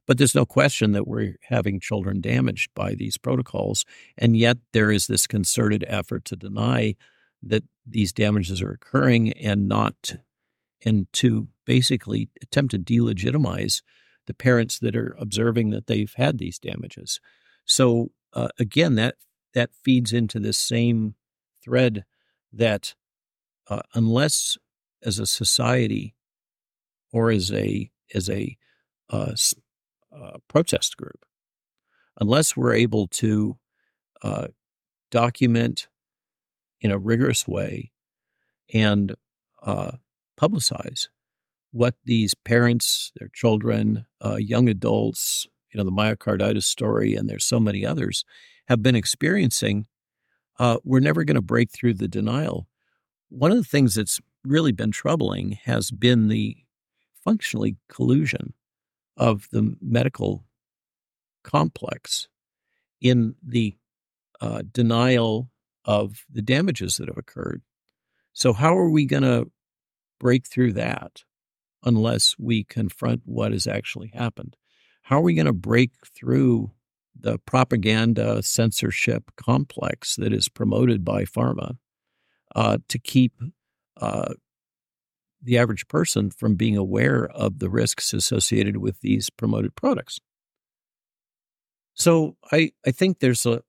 But 0.06 0.18
there's 0.18 0.34
no 0.34 0.46
question 0.46 0.92
that 0.92 1.08
we're 1.08 1.36
having 1.42 1.80
children 1.80 2.20
damaged 2.20 2.70
by 2.74 2.94
these 2.94 3.16
protocols. 3.18 3.84
And 4.16 4.36
yet 4.36 4.58
there 4.72 4.92
is 4.92 5.06
this 5.06 5.26
concerted 5.26 5.84
effort 5.88 6.24
to 6.26 6.36
deny 6.36 6.94
that 7.42 7.64
these 7.86 8.12
damages 8.12 8.62
are 8.62 8.70
occurring 8.70 9.32
and 9.32 9.66
not, 9.66 10.16
and 10.84 11.06
to 11.12 11.48
basically 11.64 12.28
attempt 12.42 12.72
to 12.72 12.78
delegitimize 12.78 13.82
the 14.26 14.34
parents 14.34 14.78
that 14.78 14.96
are 14.96 15.16
observing 15.18 15.70
that 15.70 15.86
they've 15.86 16.14
had 16.16 16.38
these 16.38 16.58
damages. 16.58 17.20
So 17.64 18.10
uh, 18.32 18.48
again, 18.58 18.94
that 18.96 19.16
that 19.54 19.70
feeds 19.84 20.12
into 20.12 20.38
this 20.38 20.58
same 20.58 21.14
thread 21.62 22.04
that 22.52 22.94
uh, 23.68 23.82
unless 23.94 24.56
as 25.04 25.18
a 25.18 25.26
society 25.26 26.14
or 27.12 27.30
as 27.30 27.52
a 27.52 27.90
as 28.14 28.28
a 28.28 28.56
uh, 29.10 29.34
uh, 30.12 30.38
protest 30.48 30.96
group, 30.96 31.24
unless 32.20 32.56
we're 32.56 32.74
able 32.74 33.06
to 33.08 33.58
uh, 34.22 34.48
document 35.10 35.88
in 36.80 36.90
a 36.90 36.98
rigorous 36.98 37.46
way 37.46 37.92
and 38.72 39.14
uh, 39.62 39.92
publicize 40.42 41.08
what 41.70 41.94
these 42.04 42.34
parents, 42.34 43.12
their 43.18 43.30
children, 43.32 44.06
uh, 44.24 44.36
young 44.36 44.68
adults, 44.68 45.46
you 45.72 45.78
know, 45.78 45.84
the 45.84 45.90
myocarditis 45.90 46.64
story, 46.64 47.14
and 47.14 47.28
there's 47.28 47.44
so 47.44 47.58
many 47.58 47.84
others, 47.86 48.24
have 48.68 48.82
been 48.82 48.94
experiencing 48.96 49.86
uh, 50.58 50.76
we're 50.84 51.00
never 51.00 51.24
going 51.24 51.34
to 51.34 51.42
break 51.42 51.70
through 51.70 51.94
the 51.94 52.08
denial. 52.08 52.68
One 53.30 53.50
of 53.50 53.56
the 53.56 53.64
things 53.64 53.94
that's 53.94 54.20
really 54.44 54.72
been 54.72 54.90
troubling 54.90 55.58
has 55.64 55.90
been 55.90 56.28
the 56.28 56.56
functionally 57.24 57.76
collusion 57.88 58.54
of 59.16 59.48
the 59.50 59.76
medical 59.80 60.44
complex 61.42 62.28
in 63.00 63.34
the 63.44 63.76
uh, 64.40 64.62
denial 64.70 65.50
of 65.84 66.24
the 66.30 66.42
damages 66.42 66.96
that 66.96 67.08
have 67.08 67.18
occurred. 67.18 67.62
So, 68.32 68.52
how 68.52 68.76
are 68.76 68.90
we 68.90 69.06
going 69.06 69.22
to 69.22 69.50
break 70.22 70.46
through 70.46 70.72
that 70.72 71.24
unless 71.84 72.36
we 72.38 72.62
confront 72.62 73.22
what 73.24 73.50
has 73.50 73.66
actually 73.66 74.12
happened? 74.14 74.56
How 75.02 75.18
are 75.18 75.22
we 75.22 75.34
going 75.34 75.46
to 75.46 75.52
break 75.52 75.90
through 76.06 76.70
the 77.18 77.38
propaganda 77.40 78.40
censorship 78.42 79.32
complex 79.36 80.14
that 80.16 80.32
is 80.32 80.48
promoted 80.48 81.04
by 81.04 81.24
pharma 81.24 81.76
uh, 82.54 82.78
to 82.88 82.98
keep 83.00 83.32
uh, 84.00 84.34
the 85.42 85.58
average 85.58 85.88
person 85.88 86.30
from 86.30 86.54
being 86.54 86.76
aware 86.76 87.26
of 87.26 87.58
the 87.58 87.68
risks 87.68 88.14
associated 88.14 88.76
with 88.76 89.00
these 89.00 89.28
promoted 89.28 89.74
products. 89.74 90.20
So 91.94 92.36
I 92.52 92.70
I 92.86 92.92
think 92.92 93.18
there's 93.18 93.44
a, 93.44 93.60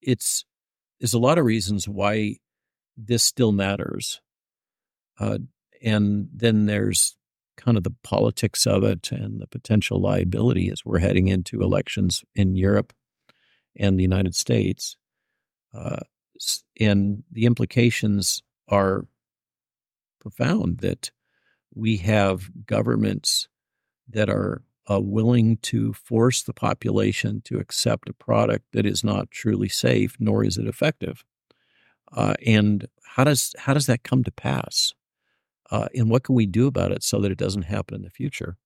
it's 0.00 0.44
there's 1.00 1.14
a 1.14 1.18
lot 1.18 1.38
of 1.38 1.44
reasons 1.44 1.88
why 1.88 2.36
this 2.96 3.22
still 3.22 3.52
matters, 3.52 4.20
uh, 5.20 5.38
and 5.82 6.28
then 6.34 6.66
there's 6.66 7.16
kind 7.56 7.76
of 7.76 7.84
the 7.84 7.94
politics 8.02 8.66
of 8.66 8.84
it 8.84 9.10
and 9.10 9.40
the 9.40 9.46
potential 9.46 10.00
liability 10.00 10.70
as 10.70 10.84
we're 10.84 11.00
heading 11.00 11.28
into 11.28 11.60
elections 11.60 12.24
in 12.34 12.54
Europe 12.54 12.92
and 13.76 13.98
the 13.98 14.02
United 14.02 14.34
States. 14.34 14.96
Uh, 15.74 16.00
and 16.78 17.24
the 17.30 17.46
implications 17.46 18.42
are 18.68 19.06
profound 20.20 20.78
that 20.78 21.10
we 21.74 21.96
have 21.98 22.48
governments 22.66 23.48
that 24.08 24.30
are 24.30 24.62
uh, 24.90 25.00
willing 25.00 25.58
to 25.58 25.92
force 25.92 26.42
the 26.42 26.54
population 26.54 27.42
to 27.44 27.58
accept 27.58 28.08
a 28.08 28.14
product 28.14 28.64
that 28.72 28.86
is 28.86 29.04
not 29.04 29.30
truly 29.30 29.68
safe, 29.68 30.16
nor 30.18 30.44
is 30.44 30.56
it 30.56 30.66
effective. 30.66 31.24
Uh, 32.12 32.34
and 32.46 32.86
how 33.04 33.24
does 33.24 33.54
how 33.58 33.74
does 33.74 33.86
that 33.86 34.02
come 34.02 34.24
to 34.24 34.30
pass? 34.30 34.94
Uh, 35.70 35.88
and 35.94 36.10
what 36.10 36.24
can 36.24 36.34
we 36.34 36.46
do 36.46 36.66
about 36.66 36.92
it 36.92 37.02
so 37.02 37.20
that 37.20 37.32
it 37.32 37.38
doesn't 37.38 37.62
happen 37.62 37.94
in 37.94 38.02
the 38.02 38.10
future? 38.10 38.56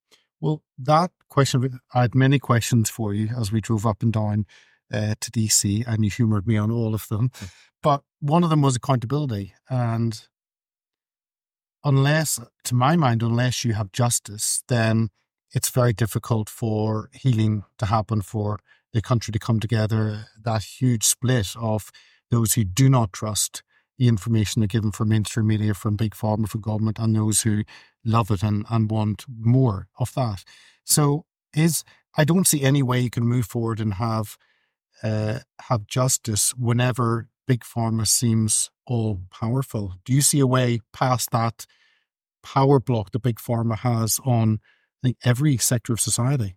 Well, 0.40 0.62
that 0.78 1.10
question, 1.28 1.80
I 1.94 2.02
had 2.02 2.14
many 2.14 2.38
questions 2.38 2.90
for 2.90 3.14
you 3.14 3.30
as 3.36 3.52
we 3.52 3.60
drove 3.60 3.86
up 3.86 4.02
and 4.02 4.12
down 4.12 4.46
uh, 4.92 5.14
to 5.20 5.30
DC, 5.30 5.84
and 5.86 6.04
you 6.04 6.10
humoured 6.10 6.46
me 6.46 6.56
on 6.56 6.70
all 6.70 6.94
of 6.94 7.08
them. 7.08 7.30
Hmm. 7.34 7.46
But 7.82 8.02
one 8.20 8.44
of 8.44 8.50
them 8.50 8.62
was 8.62 8.76
accountability. 8.76 9.54
And 9.68 10.20
unless, 11.84 12.38
to 12.64 12.74
my 12.74 12.96
mind, 12.96 13.22
unless 13.22 13.64
you 13.64 13.74
have 13.74 13.92
justice, 13.92 14.62
then 14.68 15.10
it's 15.52 15.70
very 15.70 15.92
difficult 15.92 16.48
for 16.48 17.10
healing 17.12 17.64
to 17.78 17.86
happen, 17.86 18.22
for 18.22 18.58
the 18.92 19.02
country 19.02 19.32
to 19.32 19.38
come 19.38 19.60
together. 19.60 20.26
That 20.40 20.62
huge 20.62 21.04
split 21.04 21.54
of 21.56 21.90
those 22.30 22.54
who 22.54 22.64
do 22.64 22.88
not 22.88 23.12
trust 23.12 23.62
the 23.98 24.08
information 24.08 24.60
they're 24.60 24.66
given 24.66 24.90
from 24.90 25.10
mainstream 25.10 25.46
media, 25.46 25.74
from 25.74 25.96
big 25.96 26.14
pharma, 26.14 26.48
from 26.48 26.60
government, 26.60 26.98
and 26.98 27.14
those 27.14 27.42
who 27.42 27.62
love 28.04 28.30
it 28.30 28.42
and, 28.42 28.64
and 28.70 28.90
want 28.90 29.24
more 29.28 29.88
of 29.98 30.12
that. 30.14 30.44
So 30.84 31.26
is 31.54 31.84
I 32.16 32.24
don't 32.24 32.46
see 32.46 32.62
any 32.62 32.82
way 32.82 33.00
you 33.00 33.10
can 33.10 33.24
move 33.24 33.46
forward 33.46 33.80
and 33.80 33.94
have 33.94 34.36
uh, 35.02 35.40
have 35.62 35.86
justice 35.86 36.52
whenever 36.56 37.28
big 37.46 37.62
pharma 37.62 38.06
seems 38.06 38.70
all 38.86 39.20
powerful. 39.30 39.94
Do 40.04 40.12
you 40.12 40.22
see 40.22 40.40
a 40.40 40.46
way 40.46 40.80
past 40.92 41.30
that 41.32 41.66
power 42.42 42.80
block 42.80 43.12
that 43.12 43.22
big 43.22 43.38
pharma 43.38 43.78
has 43.78 44.20
on 44.24 44.60
I 45.02 45.08
think 45.08 45.16
every 45.24 45.56
sector 45.56 45.92
of 45.92 46.00
society? 46.00 46.56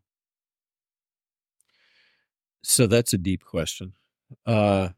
So 2.63 2.87
that's 2.87 3.13
a 3.13 3.17
deep 3.17 3.43
question. 3.43 3.93
Uh, 4.45 4.89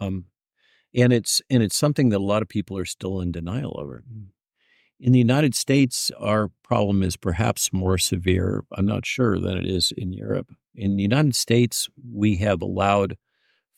um, 0.00 0.26
and 0.94 1.12
it's 1.12 1.42
and 1.50 1.62
it's 1.62 1.76
something 1.76 2.08
that 2.10 2.18
a 2.18 2.24
lot 2.24 2.42
of 2.42 2.48
people 2.48 2.76
are 2.78 2.84
still 2.84 3.20
in 3.20 3.32
denial 3.32 3.76
over. 3.78 4.02
Mm. 4.10 4.26
In 4.98 5.12
the 5.12 5.18
United 5.18 5.54
States, 5.54 6.10
our 6.18 6.50
problem 6.62 7.02
is 7.02 7.16
perhaps 7.16 7.72
more 7.72 7.98
severe. 7.98 8.64
I'm 8.72 8.86
not 8.86 9.04
sure 9.04 9.38
than 9.38 9.58
it 9.58 9.66
is 9.66 9.92
in 9.94 10.12
Europe. 10.12 10.54
In 10.74 10.96
the 10.96 11.02
United 11.02 11.36
States, 11.36 11.88
we 12.12 12.36
have 12.36 12.62
allowed 12.62 13.18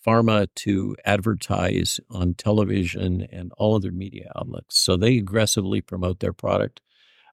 pharma 0.06 0.46
to 0.54 0.96
advertise 1.04 1.98
on 2.08 2.34
television 2.34 3.26
and 3.32 3.52
all 3.58 3.74
other 3.74 3.90
media 3.90 4.30
outlets. 4.36 4.78
So 4.78 4.96
they 4.96 5.18
aggressively 5.18 5.80
promote 5.80 6.20
their 6.20 6.32
product. 6.32 6.80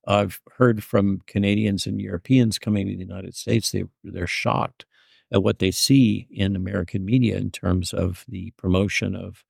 I've 0.08 0.41
heard 0.58 0.84
from 0.84 1.22
Canadians 1.27 1.86
and 1.86 2.01
Europeans 2.01 2.60
coming 2.60 2.88
to 2.88 2.94
the 2.94 3.00
United 3.00 3.36
States, 3.36 3.72
they, 3.72 3.84
they're 4.03 4.27
shocked 4.27 4.86
at 5.32 5.44
what 5.44 5.60
they 5.60 5.72
see 5.72 6.27
in 6.29 6.55
American 6.55 7.05
media 7.05 7.38
in 7.38 7.51
terms 7.51 7.94
of 7.94 8.25
the 8.27 8.51
promotion 8.58 9.15
of 9.15 9.44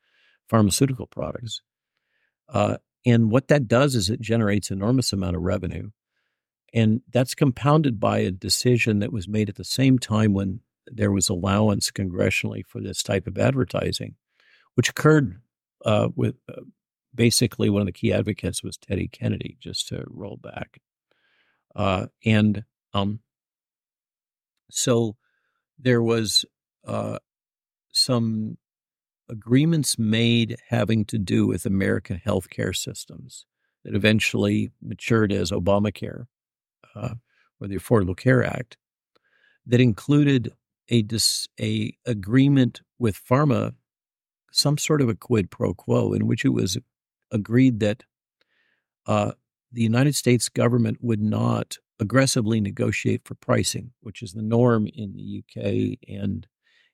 pharmaceutical 0.50 1.08
products. 1.08 1.62
Uh, 2.50 2.78
and 3.06 3.32
what 3.32 3.48
that 3.48 3.68
does 3.68 3.96
is 3.96 4.10
it 4.10 4.22
generates 4.22 4.72
enormous 4.72 5.14
amount 5.14 5.36
of 5.36 5.44
revenue. 5.44 5.90
And 6.74 7.02
that's 7.12 7.36
compounded 7.36 8.00
by 8.00 8.20
a 8.20 8.32
decision 8.32 9.00
that 9.00 9.14
was 9.14 9.28
made 9.28 9.50
at 9.50 9.56
the 9.56 9.64
same 9.64 9.98
time 9.98 10.34
when 10.34 10.62
there 10.88 11.12
was 11.12 11.30
allowance 11.30 11.90
congressionally 11.92 12.66
for 12.66 12.82
this 12.82 13.02
type 13.02 13.28
of 13.28 13.38
advertising, 13.38 14.16
which 14.76 14.90
occurred 14.90 15.40
uh, 15.86 16.10
with 16.16 16.36
uh, 16.50 16.62
basically 17.14 17.70
one 17.70 17.82
of 17.82 17.86
the 17.86 17.92
key 17.92 18.12
advocates 18.12 18.64
was 18.64 18.78
Teddy 18.78 19.08
Kennedy, 19.08 19.58
just 19.60 19.88
to 19.88 20.04
roll 20.08 20.38
back. 20.38 20.80
Uh, 21.76 22.08
and 22.26 22.64
um, 22.94 23.20
so 24.70 25.16
there 25.80 26.02
was 26.02 26.46
uh, 26.86 27.20
some 27.92 28.58
agreements 29.30 29.98
made 29.98 30.58
having 30.70 31.06
to 31.06 31.18
do 31.18 31.48
with 31.48 31.66
American 31.66 32.22
healthcare 32.26 32.76
systems 32.76 33.46
that 33.84 33.96
eventually 33.96 34.72
matured 34.82 35.32
as 35.32 35.52
Obamacare 35.52 36.26
uh, 36.96 37.16
or 37.60 37.68
the 37.68 37.76
Affordable 37.76 38.18
Care 38.18 38.44
Act 38.44 38.78
that 39.66 39.82
included 39.82 40.54
a 40.90 41.02
dis, 41.02 41.48
a 41.60 41.96
agreement 42.06 42.82
with 43.00 43.24
pharma, 43.24 43.74
some 44.52 44.78
sort 44.78 45.02
of 45.02 45.10
a 45.10 45.16
quid 45.16 45.50
pro 45.50 45.74
quo, 45.74 46.14
in 46.14 46.28
which 46.28 46.46
it 46.46 46.50
was 46.50 46.78
agreed 47.32 47.80
that 47.80 48.04
uh, 49.08 49.32
the 49.72 49.82
United 49.82 50.16
States 50.16 50.50
government 50.50 50.98
would 51.02 51.22
not 51.22 51.78
aggressively 52.00 52.60
negotiate 52.60 53.22
for 53.26 53.36
pricing, 53.36 53.92
which 54.02 54.22
is 54.22 54.34
the 54.34 54.42
norm 54.42 54.88
in 54.94 55.14
the 55.14 55.44
UK 55.44 55.98
and 56.08 56.48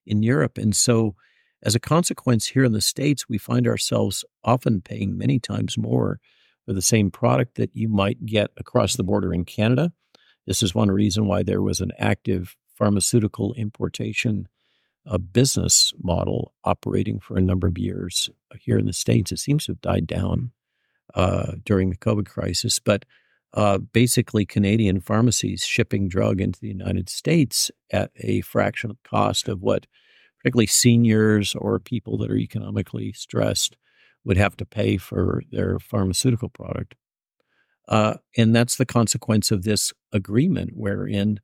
in 0.06 0.24
Europe. 0.24 0.58
And 0.58 0.76
so, 0.76 1.16
as 1.64 1.76
a 1.76 1.80
consequence, 1.80 2.48
here 2.48 2.64
in 2.64 2.72
the 2.72 2.82
States, 2.82 3.30
we 3.30 3.38
find 3.38 3.68
ourselves 3.68 4.26
often 4.44 4.82
paying 4.82 5.18
many 5.18 5.40
times 5.40 5.78
more 5.78 6.20
for 6.66 6.74
the 6.74 6.82
same 6.82 7.12
product 7.12 7.56
that 7.56 7.76
you 7.76 7.88
might 7.88 8.26
get 8.26 8.52
across 8.58 8.96
the 8.96 9.04
border 9.04 9.34
in 9.34 9.46
Canada. 9.46 9.92
This 10.48 10.64
is 10.64 10.74
one 10.74 10.90
reason 10.90 11.28
why 11.28 11.44
there 11.44 11.62
was 11.62 11.80
an 11.80 11.92
active 12.00 12.56
pharmaceutical 12.76 13.54
importation 13.54 14.48
uh, 15.06 15.18
business 15.18 15.94
model 16.02 16.54
operating 16.64 17.20
for 17.20 17.38
a 17.38 17.42
number 17.42 17.68
of 17.68 17.78
years 17.78 18.30
here 18.60 18.78
in 18.78 18.86
the 18.86 18.94
States. 18.94 19.32
It 19.32 19.38
seems 19.38 19.66
to 19.66 19.74
have 19.74 19.82
died 19.82 20.08
down 20.08 20.52
uh, 21.14 21.54
during 21.64 21.90
the 21.90 21.98
COVID 21.98 22.26
crisis, 22.26 22.80
but 22.80 23.06
uh, 23.54 23.80
basically 23.80 24.46
Canadian 24.46 25.02
pharmacies 25.02 25.64
shipping 25.64 26.08
drug 26.08 26.40
into 26.40 26.60
the 26.60 26.70
United 26.70 27.10
States 27.10 27.70
at 27.92 28.12
a 28.18 28.42
fraction 28.42 28.92
of 28.92 28.98
the 29.04 29.10
cost 29.10 29.48
of 29.50 29.62
what 29.62 29.88
particularly 30.42 30.68
seniors 30.68 31.54
or 31.56 31.80
people 31.80 32.18
that 32.18 32.32
are 32.32 32.38
economically 32.38 33.14
stressed 33.14 33.78
would 34.24 34.38
have 34.38 34.58
to 34.58 34.66
pay 34.66 34.98
for 34.98 35.44
their 35.52 35.80
pharmaceutical 35.80 36.50
product. 36.50 36.96
Uh, 37.88 38.16
and 38.38 38.56
that's 38.56 38.76
the 38.76 38.86
consequence 38.86 39.52
of 39.52 39.64
this 39.64 39.94
agreement, 40.12 40.72
wherein 40.74 41.40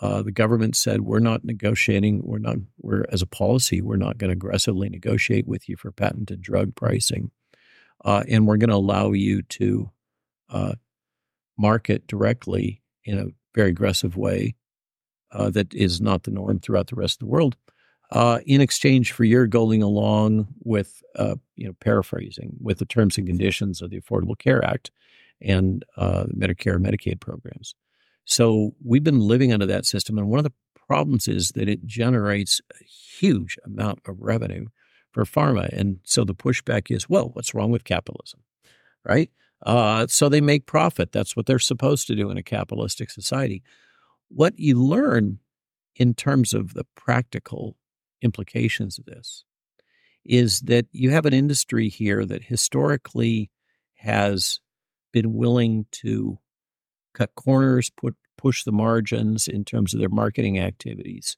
uh, 0.00 0.22
the 0.22 0.32
government 0.32 0.74
said 0.74 1.02
we're 1.02 1.18
not 1.18 1.44
negotiating. 1.44 2.22
We're 2.24 2.38
not. 2.38 2.56
We're 2.80 3.04
as 3.10 3.22
a 3.22 3.26
policy, 3.26 3.82
we're 3.82 3.96
not 3.96 4.18
going 4.18 4.30
to 4.30 4.34
aggressively 4.36 4.88
negotiate 4.88 5.46
with 5.46 5.68
you 5.68 5.76
for 5.76 5.92
patented 5.92 6.40
drug 6.40 6.74
pricing, 6.74 7.30
uh, 8.04 8.24
and 8.28 8.46
we're 8.46 8.56
going 8.56 8.70
to 8.70 8.76
allow 8.76 9.12
you 9.12 9.42
to 9.42 9.90
uh, 10.48 10.72
market 11.58 12.06
directly 12.06 12.82
in 13.04 13.18
a 13.18 13.26
very 13.54 13.70
aggressive 13.70 14.16
way 14.16 14.54
uh, 15.32 15.50
that 15.50 15.74
is 15.74 16.00
not 16.00 16.22
the 16.22 16.30
norm 16.30 16.60
throughout 16.60 16.86
the 16.86 16.96
rest 16.96 17.16
of 17.16 17.26
the 17.26 17.32
world. 17.32 17.56
Uh, 18.12 18.40
in 18.44 18.60
exchange 18.60 19.12
for 19.12 19.22
your 19.22 19.46
going 19.46 19.82
along 19.82 20.48
with, 20.64 21.02
uh, 21.16 21.36
you 21.54 21.66
know, 21.66 21.74
paraphrasing 21.80 22.56
with 22.60 22.78
the 22.78 22.84
terms 22.84 23.16
and 23.16 23.26
conditions 23.26 23.80
of 23.80 23.90
the 23.90 24.00
Affordable 24.00 24.36
Care 24.36 24.64
Act 24.64 24.90
and 25.40 25.84
uh, 25.96 26.24
Medicare 26.36 26.74
and 26.74 26.84
Medicaid 26.84 27.20
programs. 27.20 27.74
So 28.24 28.74
we've 28.84 29.04
been 29.04 29.20
living 29.20 29.52
under 29.52 29.66
that 29.66 29.86
system, 29.86 30.18
and 30.18 30.28
one 30.28 30.38
of 30.38 30.44
the 30.44 30.52
problems 30.88 31.28
is 31.28 31.50
that 31.50 31.68
it 31.68 31.86
generates 31.86 32.60
a 32.80 32.84
huge 32.84 33.56
amount 33.64 34.00
of 34.06 34.20
revenue 34.20 34.66
for 35.12 35.24
pharma, 35.24 35.68
and 35.68 36.00
so 36.02 36.24
the 36.24 36.34
pushback 36.34 36.90
is, 36.90 37.08
well, 37.08 37.30
what's 37.32 37.54
wrong 37.54 37.70
with 37.70 37.84
capitalism, 37.84 38.40
right? 39.04 39.30
Uh, 39.64 40.06
so 40.08 40.28
they 40.28 40.40
make 40.40 40.66
profit. 40.66 41.12
That's 41.12 41.36
what 41.36 41.46
they're 41.46 41.58
supposed 41.58 42.06
to 42.06 42.16
do 42.16 42.30
in 42.30 42.38
a 42.38 42.42
capitalistic 42.42 43.10
society. 43.10 43.62
What 44.28 44.58
you 44.58 44.82
learn 44.82 45.38
in 45.96 46.14
terms 46.14 46.54
of 46.54 46.74
the 46.74 46.86
practical 46.94 47.76
implications 48.22 48.98
of 48.98 49.06
this 49.06 49.44
is 50.24 50.60
that 50.60 50.86
you 50.92 51.10
have 51.10 51.26
an 51.26 51.32
industry 51.32 51.88
here 51.88 52.24
that 52.24 52.44
historically 52.44 53.50
has 53.94 54.60
been 55.12 55.34
willing 55.34 55.86
to 55.90 56.38
cut 57.14 57.34
corners, 57.34 57.90
put 57.90 58.16
push 58.36 58.64
the 58.64 58.72
margins 58.72 59.48
in 59.48 59.64
terms 59.64 59.92
of 59.92 60.00
their 60.00 60.08
marketing 60.08 60.58
activities. 60.58 61.36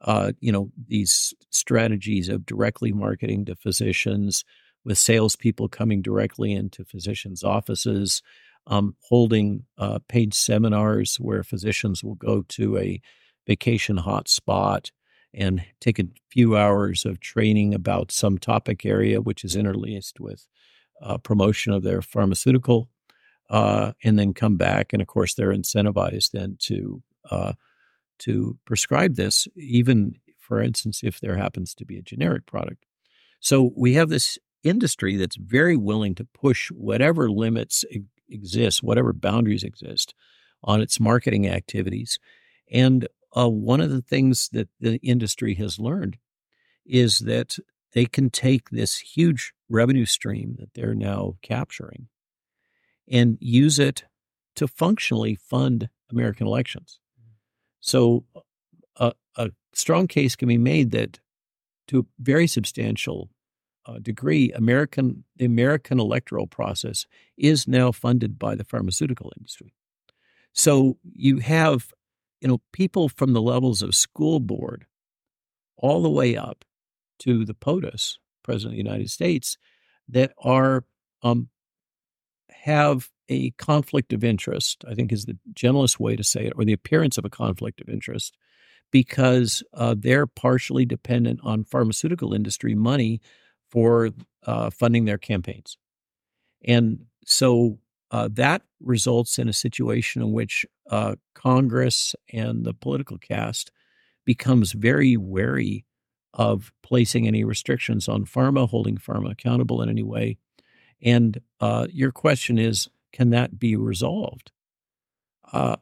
Uh, 0.00 0.32
you 0.40 0.50
know, 0.50 0.70
these 0.88 1.32
strategies 1.50 2.28
of 2.28 2.44
directly 2.46 2.92
marketing 2.92 3.44
to 3.44 3.54
physicians, 3.54 4.44
with 4.84 4.98
salespeople 4.98 5.68
coming 5.68 6.02
directly 6.02 6.52
into 6.52 6.84
physicians' 6.84 7.44
offices, 7.44 8.22
um, 8.66 8.96
holding 9.02 9.64
uh, 9.78 9.98
paid 10.08 10.34
seminars 10.34 11.16
where 11.16 11.42
physicians 11.42 12.02
will 12.02 12.14
go 12.14 12.42
to 12.48 12.78
a 12.78 13.00
vacation 13.46 13.98
hotspot 13.98 14.90
and 15.32 15.64
take 15.80 15.98
a 15.98 16.08
few 16.30 16.56
hours 16.56 17.04
of 17.04 17.20
training 17.20 17.74
about 17.74 18.10
some 18.12 18.38
topic 18.38 18.84
area, 18.84 19.20
which 19.20 19.44
is 19.44 19.56
interlaced 19.56 20.20
with 20.20 20.46
uh, 21.02 21.18
promotion 21.18 21.72
of 21.72 21.82
their 21.82 22.02
pharmaceutical, 22.02 22.88
uh, 23.48 23.92
and 24.04 24.18
then 24.18 24.34
come 24.34 24.56
back. 24.56 24.92
And 24.92 25.00
of 25.00 25.08
course, 25.08 25.34
they're 25.34 25.54
incentivized 25.54 26.32
then 26.32 26.56
to 26.60 27.02
uh, 27.30 27.52
to 28.18 28.58
prescribe 28.66 29.14
this, 29.16 29.48
even 29.56 30.16
for 30.38 30.60
instance, 30.60 31.00
if 31.02 31.20
there 31.20 31.36
happens 31.36 31.74
to 31.74 31.84
be 31.86 31.96
a 31.96 32.02
generic 32.02 32.44
product. 32.44 32.84
So 33.40 33.72
we 33.76 33.94
have 33.94 34.10
this 34.10 34.38
industry 34.62 35.16
that's 35.16 35.36
very 35.36 35.76
willing 35.76 36.14
to 36.16 36.24
push 36.24 36.70
whatever 36.70 37.30
limits 37.30 37.84
exist, 38.28 38.82
whatever 38.82 39.12
boundaries 39.12 39.64
exist 39.64 40.14
on 40.62 40.80
its 40.80 41.00
marketing 41.00 41.48
activities. 41.48 42.18
And 42.70 43.08
uh, 43.36 43.48
one 43.48 43.80
of 43.80 43.90
the 43.90 44.02
things 44.02 44.48
that 44.52 44.68
the 44.80 44.96
industry 44.96 45.54
has 45.54 45.78
learned 45.78 46.18
is 46.84 47.20
that 47.20 47.58
they 47.92 48.06
can 48.06 48.30
take 48.30 48.70
this 48.70 48.98
huge 48.98 49.52
revenue 49.68 50.06
stream 50.06 50.56
that 50.58 50.74
they're 50.74 50.94
now 50.94 51.36
capturing 51.42 52.08
and 53.08 53.38
use 53.40 53.78
it 53.78 54.04
to 54.56 54.68
functionally 54.68 55.34
fund 55.34 55.88
American 56.10 56.46
elections. 56.46 57.00
So, 57.80 58.24
a 59.36 59.50
strong 59.72 60.06
case 60.06 60.36
can 60.36 60.48
be 60.48 60.58
made 60.58 60.90
that 60.90 61.20
to 61.88 62.00
a 62.00 62.04
very 62.18 62.46
substantial 62.46 63.30
uh, 63.86 63.98
degree, 63.98 64.52
American 64.52 65.24
the 65.36 65.44
American 65.44 65.98
electoral 65.98 66.46
process 66.46 67.06
is 67.36 67.66
now 67.66 67.90
funded 67.90 68.38
by 68.38 68.54
the 68.54 68.64
pharmaceutical 68.64 69.32
industry. 69.38 69.72
So 70.52 70.98
you 71.12 71.38
have, 71.38 71.92
you 72.40 72.48
know, 72.48 72.60
people 72.72 73.08
from 73.08 73.32
the 73.32 73.42
levels 73.42 73.82
of 73.82 73.94
school 73.94 74.40
board 74.40 74.86
all 75.76 76.02
the 76.02 76.10
way 76.10 76.36
up 76.36 76.64
to 77.20 77.44
the 77.44 77.54
POTUS, 77.54 78.18
President 78.42 78.72
of 78.72 78.76
the 78.76 78.90
United 78.90 79.10
States, 79.10 79.58
that 80.08 80.32
are 80.38 80.84
um, 81.22 81.48
have 82.50 83.10
a 83.28 83.50
conflict 83.52 84.12
of 84.12 84.24
interest. 84.24 84.84
I 84.88 84.94
think 84.94 85.12
is 85.12 85.26
the 85.26 85.38
gentlest 85.54 86.00
way 86.00 86.16
to 86.16 86.24
say 86.24 86.46
it, 86.46 86.52
or 86.56 86.64
the 86.64 86.72
appearance 86.72 87.18
of 87.18 87.24
a 87.24 87.30
conflict 87.30 87.80
of 87.80 87.88
interest, 87.88 88.36
because 88.90 89.62
uh, 89.74 89.94
they're 89.96 90.26
partially 90.26 90.84
dependent 90.84 91.40
on 91.42 91.64
pharmaceutical 91.64 92.34
industry 92.34 92.74
money 92.74 93.20
for 93.70 94.10
uh, 94.46 94.70
funding 94.70 95.04
their 95.04 95.18
campaigns, 95.18 95.76
and 96.64 97.04
so 97.24 97.78
uh, 98.10 98.28
that 98.32 98.62
results 98.80 99.38
in 99.38 99.48
a 99.48 99.52
situation 99.52 100.22
in 100.22 100.32
which 100.32 100.66
uh, 100.90 101.14
Congress 101.34 102.14
and 102.32 102.64
the 102.64 102.74
political 102.74 103.16
caste 103.16 103.70
becomes 104.26 104.72
very 104.72 105.16
wary 105.16 105.86
of 106.34 106.72
placing 106.82 107.26
any 107.26 107.44
restrictions 107.44 108.08
on 108.08 108.24
pharma, 108.24 108.68
holding 108.68 108.96
pharma 108.96 109.32
accountable 109.32 109.80
in 109.82 109.88
any 109.88 110.02
way. 110.02 110.36
And 111.02 111.40
uh, 111.60 111.86
your 111.90 112.12
question 112.12 112.58
is, 112.58 112.88
can 113.12 113.30
that 113.30 113.58
be 113.58 113.76
resolved? 113.76 114.52
Uh, 115.52 115.76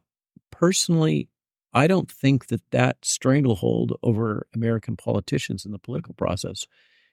personally, 0.50 1.28
I 1.72 1.86
don't 1.86 2.10
think 2.10 2.46
that 2.46 2.62
that 2.70 2.98
stranglehold 3.02 3.98
over 4.02 4.46
American 4.54 4.96
politicians 4.96 5.64
in 5.66 5.72
the 5.72 5.78
political 5.78 6.14
process 6.14 6.66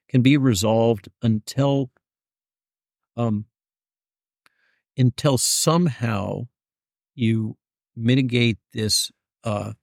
can 0.07 0.21
be 0.21 0.37
resolved 0.37 1.09
until 1.21 1.91
um, 3.17 3.45
until 4.97 5.37
somehow 5.37 6.47
you 7.15 7.57
mitigate 7.95 8.57
this 8.73 9.11
uh, 9.43 9.73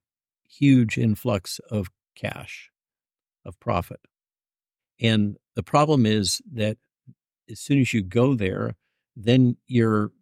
huge 0.48 0.98
influx 0.98 1.60
of 1.70 1.88
cash, 2.14 2.70
of 3.44 3.58
profit. 3.60 4.00
And 5.00 5.36
the 5.54 5.62
problem 5.62 6.06
is 6.06 6.40
that 6.52 6.78
as 7.50 7.60
soon 7.60 7.80
as 7.80 7.92
you 7.92 8.02
go 8.02 8.34
there, 8.34 8.76
then 9.16 9.56
you're 9.66 10.12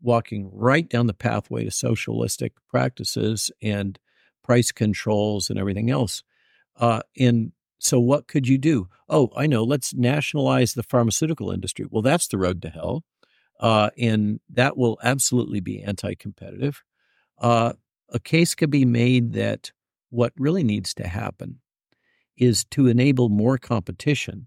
walking 0.00 0.50
right 0.52 0.88
down 0.88 1.06
the 1.06 1.14
pathway 1.14 1.64
to 1.64 1.70
socialistic 1.70 2.52
practices 2.68 3.50
and 3.60 3.98
price 4.44 4.70
controls 4.72 5.50
and 5.50 5.58
everything 5.58 5.90
else. 5.90 6.22
Uh, 6.76 7.00
and 7.18 7.52
so, 7.80 8.00
what 8.00 8.26
could 8.26 8.48
you 8.48 8.58
do? 8.58 8.88
Oh, 9.08 9.30
I 9.36 9.46
know. 9.46 9.62
Let's 9.64 9.94
nationalize 9.94 10.74
the 10.74 10.82
pharmaceutical 10.82 11.50
industry. 11.50 11.86
Well, 11.88 12.02
that's 12.02 12.28
the 12.28 12.38
road 12.38 12.62
to 12.62 12.70
hell. 12.70 13.04
Uh, 13.60 13.90
and 13.98 14.40
that 14.50 14.76
will 14.76 14.98
absolutely 15.02 15.60
be 15.60 15.82
anti 15.82 16.14
competitive. 16.14 16.82
Uh, 17.40 17.72
a 18.10 18.18
case 18.18 18.54
could 18.54 18.70
be 18.70 18.84
made 18.84 19.32
that 19.32 19.72
what 20.10 20.32
really 20.38 20.62
needs 20.62 20.94
to 20.94 21.06
happen 21.06 21.60
is 22.36 22.64
to 22.66 22.86
enable 22.86 23.28
more 23.28 23.58
competition 23.58 24.46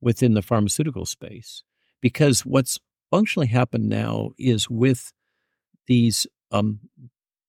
within 0.00 0.34
the 0.34 0.42
pharmaceutical 0.42 1.06
space. 1.06 1.64
Because 2.00 2.46
what's 2.46 2.78
functionally 3.10 3.48
happened 3.48 3.88
now 3.88 4.30
is 4.38 4.70
with 4.70 5.12
these 5.86 6.26
um, 6.52 6.80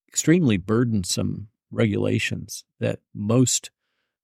extremely 0.08 0.58
burdensome 0.58 1.50
regulations 1.72 2.64
that 2.80 3.00
most 3.14 3.70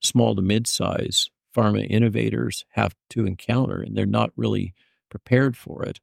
small 0.01 0.35
to 0.35 0.41
mid 0.41 0.67
size 0.67 1.29
pharma 1.55 1.85
innovators 1.89 2.65
have 2.71 2.95
to 3.09 3.25
encounter, 3.25 3.81
and 3.81 3.95
they're 3.95 4.05
not 4.05 4.31
really 4.35 4.73
prepared 5.09 5.55
for 5.55 5.83
it. 5.83 5.99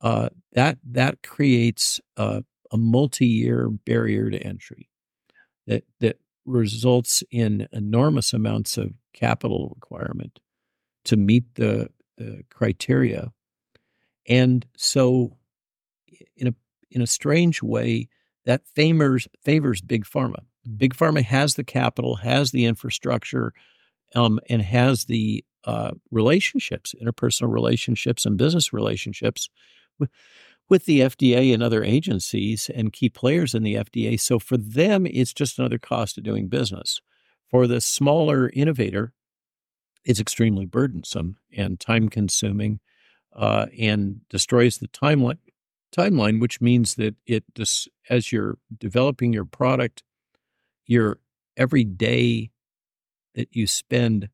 Uh, 0.00 0.28
that 0.52 0.78
that 0.84 1.22
creates 1.22 2.00
a, 2.16 2.42
a 2.74 2.76
multi-year 2.76 3.70
barrier 3.70 4.28
to 4.30 4.42
entry 4.42 4.90
that 5.66 5.84
that 6.00 6.18
results 6.44 7.22
in 7.30 7.68
enormous 7.72 8.32
amounts 8.32 8.76
of 8.76 8.92
capital 9.14 9.72
requirement 9.74 10.40
to 11.04 11.16
meet 11.16 11.54
the, 11.54 11.88
the 12.18 12.42
criteria. 12.50 13.32
And 14.28 14.66
so, 14.76 15.36
in 16.36 16.48
a 16.48 16.54
in 16.90 17.00
a 17.00 17.06
strange 17.06 17.62
way, 17.62 18.08
that 18.44 18.66
favors 18.74 19.28
favors 19.42 19.80
big 19.80 20.04
pharma. 20.04 20.44
Big 20.76 20.94
pharma 20.94 21.22
has 21.22 21.54
the 21.54 21.64
capital, 21.64 22.16
has 22.16 22.50
the 22.50 22.64
infrastructure, 22.64 23.52
um, 24.14 24.40
and 24.48 24.62
has 24.62 25.04
the 25.04 25.44
uh, 25.64 25.92
relationships, 26.10 26.94
interpersonal 27.00 27.52
relationships, 27.52 28.26
and 28.26 28.36
business 28.36 28.72
relationships 28.72 29.48
with, 29.98 30.10
with 30.68 30.86
the 30.86 31.00
FDA 31.00 31.52
and 31.52 31.62
other 31.62 31.84
agencies 31.84 32.70
and 32.74 32.92
key 32.92 33.08
players 33.08 33.54
in 33.54 33.62
the 33.62 33.74
FDA. 33.74 34.18
So 34.18 34.38
for 34.38 34.56
them, 34.56 35.06
it's 35.06 35.34
just 35.34 35.58
another 35.58 35.78
cost 35.78 36.16
of 36.16 36.24
doing 36.24 36.48
business. 36.48 37.00
For 37.50 37.66
the 37.66 37.80
smaller 37.80 38.50
innovator, 38.54 39.12
it's 40.04 40.20
extremely 40.20 40.66
burdensome 40.66 41.36
and 41.56 41.78
time 41.78 42.08
consuming 42.08 42.80
uh, 43.34 43.66
and 43.78 44.20
destroys 44.28 44.78
the 44.78 44.88
timeline 44.88 45.38
timeline 45.96 46.40
which 46.40 46.60
means 46.60 46.96
that 46.96 47.14
it 47.24 47.44
as 48.10 48.32
you're 48.32 48.58
developing 48.78 49.32
your 49.32 49.44
product 49.44 50.02
your 50.86 51.20
every 51.56 51.84
day 51.84 52.50
that 53.34 53.48
you 53.52 53.66
spend 53.66 54.28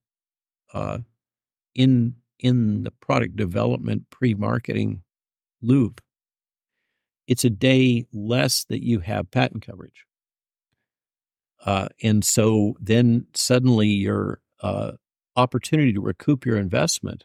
uh, 0.72 0.98
in 1.74 2.14
in 2.38 2.82
the 2.84 2.90
product 2.90 3.36
development 3.36 4.08
pre-marketing 4.08 5.02
loop 5.60 6.00
it's 7.30 7.44
a 7.44 7.50
day 7.50 8.04
less 8.12 8.64
that 8.64 8.84
you 8.84 8.98
have 8.98 9.30
patent 9.30 9.64
coverage 9.64 10.04
uh, 11.64 11.88
and 12.02 12.24
so 12.24 12.74
then 12.80 13.26
suddenly 13.34 13.88
your 13.88 14.40
uh, 14.62 14.92
opportunity 15.36 15.92
to 15.92 16.00
recoup 16.00 16.44
your 16.46 16.56
investment 16.56 17.24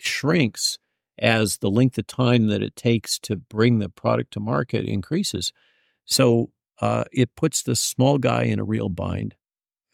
shrinks 0.00 0.78
as 1.18 1.58
the 1.58 1.70
length 1.70 1.98
of 1.98 2.06
time 2.06 2.48
that 2.48 2.62
it 2.62 2.76
takes 2.76 3.18
to 3.18 3.36
bring 3.36 3.78
the 3.78 3.88
product 3.88 4.32
to 4.32 4.40
market 4.40 4.84
increases. 4.84 5.52
So 6.04 6.50
uh, 6.80 7.04
it 7.12 7.34
puts 7.34 7.62
the 7.62 7.74
small 7.74 8.18
guy 8.18 8.44
in 8.44 8.60
a 8.60 8.64
real 8.64 8.88
bind. 8.88 9.34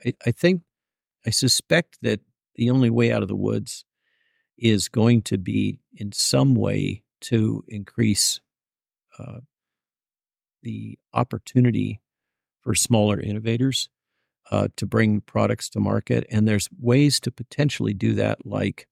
I, 0.05 0.15
I, 0.27 0.31
think, 0.33 0.63
I 1.27 1.31
suspect 1.31 1.99
that 2.03 2.21
the 2.57 2.71
only 2.71 2.91
way 2.91 3.11
out 3.11 3.23
of 3.23 3.29
the 3.29 3.37
woods 3.37 3.85
is 4.59 4.89
going 4.89 5.23
to 5.23 5.39
be 5.39 5.81
in 5.95 6.13
some 6.13 6.55
way 6.55 7.03
to 7.23 7.65
increase 7.69 8.41
uh, 9.19 9.41
the 10.63 10.99
opportunity 11.13 12.01
for 12.61 12.75
smaller 12.75 13.21
innovators 13.21 13.89
uh, 14.51 14.69
to 14.77 14.87
bring 14.87 15.21
products 15.21 15.69
to 15.71 15.81
market. 15.81 16.27
And 16.31 16.47
there's 16.49 16.69
ways 16.81 17.21
to 17.21 17.31
potentially 17.31 17.95
do 17.95 18.15
that, 18.15 18.47
like 18.47 18.89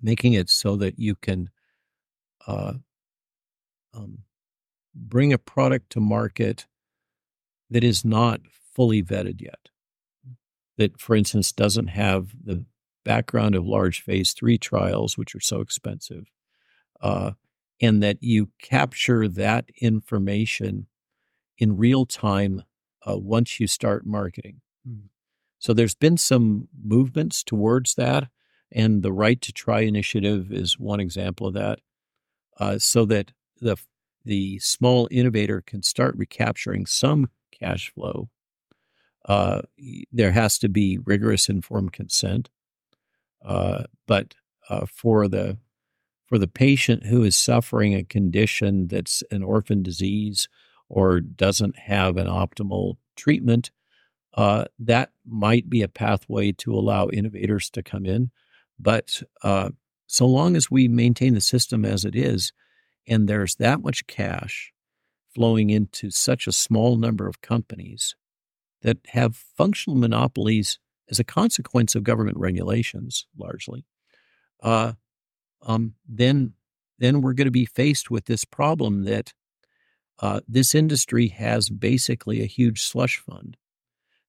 making 0.00 0.34
it 0.34 0.48
so 0.48 0.76
that 0.76 0.98
you 0.98 1.14
can 1.14 1.50
uh, 2.46 2.74
um, 3.94 4.18
bring 4.94 5.32
a 5.32 5.38
product 5.38 5.90
to 5.90 6.00
market 6.00 6.66
that 7.70 7.84
is 7.84 8.04
not 8.04 8.40
fully 8.74 9.02
vetted 9.02 9.40
yet. 9.40 9.68
That, 10.76 11.00
for 11.00 11.14
instance, 11.14 11.52
doesn't 11.52 11.88
have 11.88 12.34
the 12.42 12.64
background 13.04 13.54
of 13.54 13.66
large 13.66 14.02
phase 14.02 14.32
three 14.32 14.58
trials, 14.58 15.18
which 15.18 15.34
are 15.34 15.40
so 15.40 15.60
expensive, 15.60 16.30
uh, 17.00 17.32
and 17.80 18.02
that 18.02 18.18
you 18.22 18.50
capture 18.60 19.26
that 19.28 19.66
information 19.80 20.86
in 21.58 21.76
real 21.76 22.06
time 22.06 22.62
uh, 23.06 23.16
once 23.16 23.60
you 23.60 23.66
start 23.66 24.06
marketing. 24.06 24.60
Mm. 24.88 25.08
So 25.58 25.72
there's 25.72 25.94
been 25.94 26.16
some 26.16 26.68
movements 26.82 27.42
towards 27.42 27.94
that, 27.94 28.28
and 28.72 29.02
the 29.02 29.12
Right 29.12 29.40
to 29.42 29.52
Try 29.52 29.80
initiative 29.80 30.52
is 30.52 30.78
one 30.78 31.00
example 31.00 31.46
of 31.46 31.54
that. 31.54 31.80
Uh, 32.58 32.78
so 32.78 33.04
that 33.06 33.32
the 33.60 33.76
the 34.24 34.58
small 34.58 35.08
innovator 35.10 35.62
can 35.62 35.82
start 35.82 36.14
recapturing 36.16 36.84
some 36.84 37.30
cash 37.58 37.90
flow. 37.90 38.28
Uh, 39.26 39.62
there 40.12 40.32
has 40.32 40.58
to 40.58 40.68
be 40.68 40.98
rigorous 41.04 41.48
informed 41.48 41.92
consent, 41.92 42.50
uh, 43.44 43.84
but 44.06 44.34
uh, 44.68 44.84
for 44.86 45.26
the 45.26 45.56
for 46.30 46.38
the 46.38 46.48
patient 46.48 47.04
who 47.06 47.24
is 47.24 47.36
suffering 47.36 47.92
a 47.92 48.04
condition 48.04 48.86
that's 48.86 49.22
an 49.32 49.42
orphan 49.42 49.82
disease 49.82 50.48
or 50.88 51.20
doesn't 51.20 51.76
have 51.76 52.16
an 52.16 52.28
optimal 52.28 52.94
treatment, 53.16 53.72
uh, 54.34 54.64
that 54.78 55.10
might 55.26 55.68
be 55.68 55.82
a 55.82 55.88
pathway 55.88 56.52
to 56.52 56.72
allow 56.72 57.08
innovators 57.08 57.68
to 57.70 57.82
come 57.82 58.06
in. 58.06 58.30
But 58.78 59.22
uh, 59.42 59.70
so 60.06 60.24
long 60.24 60.54
as 60.54 60.70
we 60.70 60.86
maintain 60.86 61.34
the 61.34 61.40
system 61.40 61.84
as 61.84 62.04
it 62.04 62.14
is, 62.14 62.52
and 63.08 63.28
there's 63.28 63.56
that 63.56 63.82
much 63.82 64.06
cash 64.06 64.72
flowing 65.34 65.68
into 65.68 66.12
such 66.12 66.46
a 66.46 66.52
small 66.52 66.96
number 66.96 67.26
of 67.26 67.40
companies 67.40 68.14
that 68.82 68.98
have 69.08 69.36
functional 69.36 69.98
monopolies 69.98 70.78
as 71.10 71.18
a 71.18 71.24
consequence 71.24 71.96
of 71.96 72.04
government 72.04 72.38
regulations, 72.38 73.26
largely, 73.36 73.84
uh, 74.62 74.92
um, 75.62 75.94
then 76.08 76.54
then 76.98 77.22
we're 77.22 77.32
going 77.32 77.46
to 77.46 77.50
be 77.50 77.64
faced 77.64 78.10
with 78.10 78.26
this 78.26 78.44
problem 78.44 79.04
that 79.04 79.32
uh, 80.18 80.40
this 80.46 80.74
industry 80.74 81.28
has 81.28 81.70
basically 81.70 82.42
a 82.42 82.46
huge 82.46 82.82
slush 82.82 83.18
fund 83.18 83.56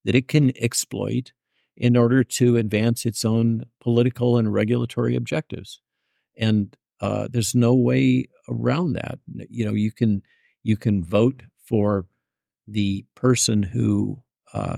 that 0.05 0.15
it 0.15 0.27
can 0.27 0.51
exploit 0.57 1.33
in 1.75 1.97
order 1.97 2.23
to 2.23 2.57
advance 2.57 3.05
its 3.05 3.25
own 3.25 3.65
political 3.79 4.37
and 4.37 4.53
regulatory 4.53 5.15
objectives. 5.15 5.81
And 6.37 6.75
uh, 6.99 7.27
there's 7.29 7.55
no 7.55 7.73
way 7.73 8.27
around 8.47 8.93
that. 8.93 9.19
You 9.49 9.65
know, 9.65 9.73
you 9.73 9.91
can 9.91 10.21
you 10.63 10.77
can 10.77 11.03
vote 11.03 11.43
for 11.65 12.05
the 12.67 13.05
person 13.15 13.63
who 13.63 14.21
uh, 14.53 14.77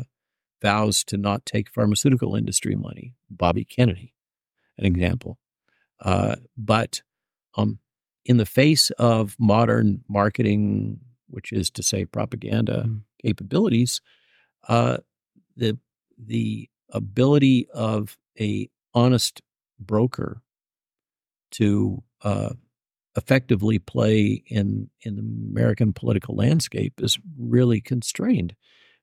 vows 0.61 1.03
to 1.05 1.17
not 1.17 1.45
take 1.45 1.69
pharmaceutical 1.69 2.35
industry 2.35 2.75
money, 2.75 3.15
Bobby 3.29 3.65
Kennedy, 3.65 4.13
an 4.77 4.85
example. 4.85 5.37
Uh, 6.03 6.35
but 6.57 7.01
um, 7.55 7.79
in 8.25 8.37
the 8.37 8.45
face 8.45 8.91
of 8.91 9.35
modern 9.39 10.03
marketing, 10.09 10.99
which 11.29 11.51
is 11.51 11.71
to 11.71 11.81
say 11.81 12.05
propaganda 12.05 12.85
mm. 12.87 13.01
capabilities, 13.21 14.01
uh, 14.67 14.97
the 15.55 15.77
the 16.17 16.69
ability 16.91 17.67
of 17.73 18.17
a 18.39 18.69
honest 18.93 19.41
broker 19.79 20.41
to 21.51 22.03
uh, 22.23 22.51
effectively 23.15 23.79
play 23.79 24.43
in 24.47 24.89
in 25.01 25.15
the 25.15 25.21
American 25.21 25.93
political 25.93 26.35
landscape 26.35 26.93
is 26.99 27.19
really 27.37 27.81
constrained 27.81 28.55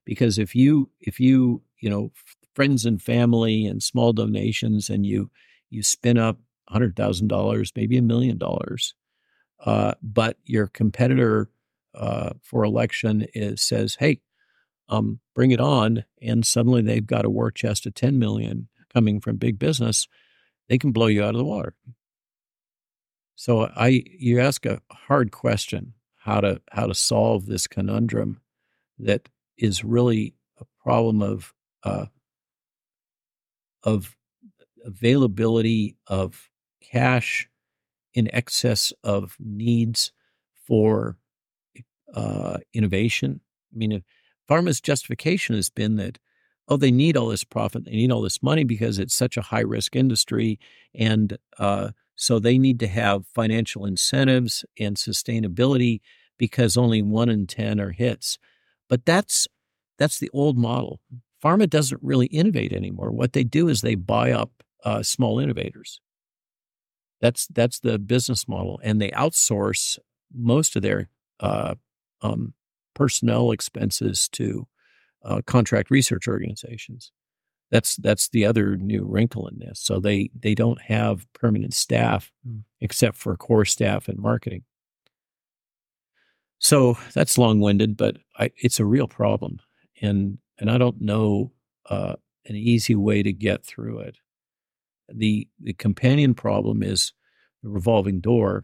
because 0.05 0.37
if 0.37 0.55
you 0.55 0.89
if 0.99 1.19
you 1.19 1.61
you 1.79 1.89
know 1.89 2.11
friends 2.53 2.85
and 2.85 3.01
family 3.01 3.65
and 3.65 3.81
small 3.81 4.13
donations 4.13 4.89
and 4.89 5.05
you 5.05 5.29
you 5.69 5.81
spin 5.83 6.17
up 6.17 6.37
hundred 6.69 6.95
thousand 6.95 7.27
dollars 7.27 7.71
maybe 7.75 7.97
a 7.97 8.01
million 8.01 8.37
dollars. 8.37 8.93
Uh, 9.63 9.93
but 10.01 10.37
your 10.43 10.67
competitor 10.67 11.49
uh, 11.93 12.31
for 12.41 12.63
election 12.63 13.25
is 13.33 13.61
says 13.61 13.97
hey 13.99 14.19
um, 14.89 15.19
bring 15.35 15.51
it 15.51 15.61
on 15.61 16.03
and 16.21 16.45
suddenly 16.45 16.81
they've 16.81 17.05
got 17.05 17.25
a 17.25 17.29
war 17.29 17.51
chest 17.51 17.85
of 17.85 17.93
10 17.93 18.17
million 18.17 18.67
coming 18.93 19.19
from 19.21 19.37
big 19.37 19.59
business 19.59 20.07
they 20.71 20.77
can 20.77 20.93
blow 20.93 21.07
you 21.07 21.21
out 21.21 21.35
of 21.35 21.37
the 21.37 21.43
water. 21.43 21.75
So 23.35 23.69
I, 23.75 24.03
you 24.05 24.39
ask 24.39 24.65
a 24.65 24.79
hard 24.89 25.31
question 25.31 25.95
how 26.15 26.39
to 26.39 26.61
how 26.71 26.85
to 26.85 26.93
solve 26.93 27.45
this 27.45 27.67
conundrum 27.67 28.39
that 28.99 29.27
is 29.57 29.83
really 29.83 30.35
a 30.61 30.65
problem 30.81 31.21
of 31.21 31.53
uh, 31.83 32.05
of 33.83 34.15
availability 34.85 35.97
of 36.07 36.50
cash 36.81 37.47
in 38.13 38.33
excess 38.33 38.91
of 39.03 39.35
needs 39.39 40.11
for 40.67 41.17
uh, 42.13 42.57
innovation. 42.73 43.39
I 43.73 43.77
mean, 43.77 44.03
pharma's 44.49 44.81
justification 44.81 45.55
has 45.55 45.69
been 45.69 45.95
that 45.97 46.19
oh, 46.67 46.77
they 46.77 46.91
need 46.91 47.17
all 47.17 47.27
this 47.27 47.43
profit, 47.43 47.83
they 47.83 47.91
need 47.91 48.11
all 48.11 48.21
this 48.21 48.41
money 48.41 48.63
because 48.63 48.97
it's 48.97 49.13
such 49.13 49.35
a 49.35 49.41
high 49.41 49.61
risk 49.61 49.95
industry, 49.95 50.57
and 50.95 51.37
uh, 51.59 51.89
so 52.15 52.39
they 52.39 52.57
need 52.57 52.79
to 52.79 52.87
have 52.87 53.27
financial 53.27 53.85
incentives 53.85 54.63
and 54.79 54.95
sustainability 54.95 55.99
because 56.37 56.77
only 56.77 57.01
one 57.01 57.29
in 57.29 57.45
10 57.45 57.79
are 57.79 57.91
hits. 57.91 58.37
But 58.87 59.05
that's 59.05 59.47
that's 59.97 60.19
the 60.19 60.29
old 60.33 60.57
model. 60.57 60.99
Pharma 61.43 61.69
doesn't 61.69 62.01
really 62.01 62.27
innovate 62.27 62.73
anymore. 62.73 63.11
What 63.11 63.33
they 63.33 63.43
do 63.43 63.67
is 63.67 63.81
they 63.81 63.95
buy 63.95 64.31
up 64.31 64.63
uh, 64.83 65.03
small 65.03 65.39
innovators. 65.39 65.99
That's 67.21 67.47
that's 67.47 67.79
the 67.79 67.99
business 67.99 68.47
model, 68.47 68.79
and 68.83 68.99
they 68.99 69.11
outsource 69.11 69.99
most 70.33 70.75
of 70.75 70.81
their 70.81 71.09
uh, 71.39 71.75
um, 72.21 72.53
personnel 72.95 73.51
expenses 73.51 74.27
to 74.29 74.67
uh, 75.23 75.41
contract 75.45 75.91
research 75.91 76.27
organizations. 76.27 77.11
That's 77.69 77.95
that's 77.97 78.29
the 78.29 78.45
other 78.45 78.75
new 78.75 79.05
wrinkle 79.05 79.47
in 79.47 79.59
this. 79.59 79.79
So 79.79 79.99
they 79.99 80.29
they 80.37 80.55
don't 80.55 80.81
have 80.81 81.25
permanent 81.33 81.73
staff 81.73 82.31
mm. 82.47 82.63
except 82.81 83.17
for 83.17 83.37
core 83.37 83.65
staff 83.65 84.07
and 84.07 84.19
marketing. 84.19 84.63
So 86.59 86.97
that's 87.13 87.37
long 87.37 87.59
winded, 87.59 87.97
but 87.97 88.17
I, 88.37 88.51
it's 88.57 88.79
a 88.79 88.85
real 88.85 89.07
problem, 89.07 89.59
and 90.01 90.37
and 90.59 90.69
I 90.69 90.77
don't 90.77 91.01
know 91.01 91.51
uh, 91.89 92.15
an 92.45 92.55
easy 92.55 92.95
way 92.95 93.23
to 93.23 93.31
get 93.31 93.63
through 93.63 93.99
it. 93.99 94.17
The 95.13 95.47
The 95.59 95.73
companion 95.73 96.33
problem 96.33 96.83
is 96.83 97.13
the 97.63 97.69
revolving 97.69 98.21
door 98.21 98.63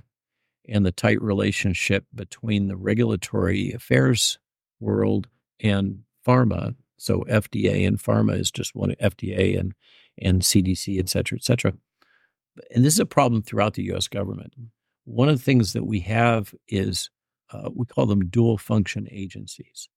and 0.67 0.86
the 0.86 0.91
tight 0.91 1.21
relationship 1.21 2.05
between 2.13 2.67
the 2.67 2.75
regulatory 2.75 3.71
affairs 3.71 4.39
world 4.79 5.27
and 5.60 6.03
pharma 6.25 6.75
so 6.97 7.23
FDA 7.29 7.88
and 7.88 7.99
pharma 7.99 8.38
is 8.39 8.51
just 8.51 8.75
one 8.75 8.95
FDA 9.01 9.57
and 9.57 9.73
and 10.19 10.41
CDC, 10.41 10.97
et 10.99 11.10
cetera, 11.10 11.38
et 11.38 11.43
cetera. 11.43 11.73
And 12.73 12.83
this 12.83 12.93
is 12.93 12.99
a 12.99 13.05
problem 13.05 13.43
throughout 13.43 13.75
the 13.75 13.83
U.S. 13.83 14.07
government. 14.07 14.53
One 15.05 15.29
of 15.29 15.38
the 15.38 15.43
things 15.43 15.73
that 15.73 15.86
we 15.86 15.99
have 16.01 16.55
is 16.67 17.12
uh, 17.53 17.69
we 17.73 17.86
call 17.86 18.07
them 18.07 18.29
dual 18.29 18.57
function 18.57 19.07
agencies. 19.12 19.89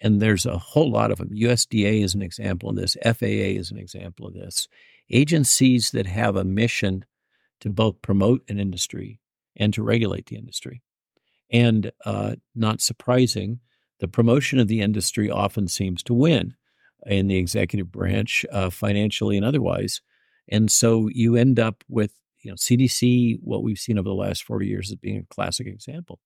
And 0.00 0.20
there's 0.20 0.44
a 0.44 0.58
whole 0.58 0.90
lot 0.90 1.12
of 1.12 1.18
them. 1.18 1.30
USDA 1.30 2.02
is 2.02 2.16
an 2.16 2.22
example 2.22 2.70
of 2.70 2.76
this. 2.76 2.96
FAA 3.04 3.54
is 3.56 3.70
an 3.70 3.78
example 3.78 4.26
of 4.26 4.34
this. 4.34 4.66
Agencies 5.12 5.90
that 5.90 6.06
have 6.06 6.36
a 6.36 6.44
mission 6.44 7.04
to 7.60 7.70
both 7.70 8.02
promote 8.02 8.42
an 8.48 8.58
industry 8.58 9.20
and 9.56 9.72
to 9.74 9.82
regulate 9.82 10.26
the 10.26 10.36
industry. 10.36 10.82
And 11.50 11.92
uh, 12.04 12.36
not 12.54 12.80
surprising, 12.80 13.60
the 14.00 14.08
promotion 14.08 14.58
of 14.58 14.68
the 14.68 14.80
industry 14.80 15.30
often 15.30 15.68
seems 15.68 16.02
to 16.04 16.14
win 16.14 16.54
in 17.06 17.28
the 17.28 17.36
executive 17.36 17.92
branch, 17.92 18.46
uh, 18.50 18.70
financially 18.70 19.36
and 19.36 19.44
otherwise. 19.44 20.00
And 20.48 20.70
so 20.70 21.08
you 21.12 21.36
end 21.36 21.60
up 21.60 21.84
with, 21.88 22.12
you 22.40 22.50
know, 22.50 22.56
CDC, 22.56 23.38
what 23.42 23.62
we've 23.62 23.78
seen 23.78 23.98
over 23.98 24.08
the 24.08 24.14
last 24.14 24.44
40 24.44 24.66
years 24.66 24.90
as 24.90 24.96
being 24.96 25.18
a 25.18 25.34
classic 25.34 25.66
example. 25.66 26.20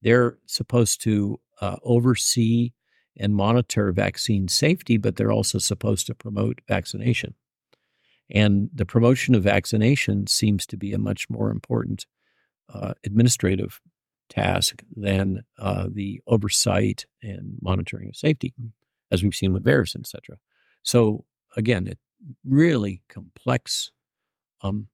They're 0.00 0.38
supposed 0.46 1.02
to 1.02 1.40
uh, 1.60 1.76
oversee 1.82 2.72
and 3.16 3.34
monitor 3.34 3.90
vaccine 3.92 4.48
safety, 4.48 4.96
but 4.96 5.16
they're 5.16 5.32
also 5.32 5.58
supposed 5.58 6.06
to 6.06 6.14
promote 6.14 6.60
vaccination. 6.68 7.34
And 8.30 8.68
the 8.74 8.86
promotion 8.86 9.34
of 9.34 9.42
vaccination 9.42 10.26
seems 10.26 10.66
to 10.66 10.76
be 10.76 10.92
a 10.92 10.98
much 10.98 11.30
more 11.30 11.50
important 11.50 12.06
uh, 12.72 12.94
administrative 13.04 13.80
task 14.28 14.82
than 14.94 15.44
uh, 15.58 15.86
the 15.90 16.20
oversight 16.26 17.06
and 17.22 17.56
monitoring 17.62 18.08
of 18.08 18.16
safety, 18.16 18.52
mm. 18.60 18.70
as 19.10 19.22
we've 19.22 19.34
seen 19.34 19.54
with 19.54 19.64
VAERS, 19.64 19.96
et 19.96 20.06
cetera. 20.06 20.36
So 20.82 21.24
again, 21.56 21.86
it 21.86 21.98
really 22.44 23.02
complex, 23.08 23.90
um, 24.60 24.88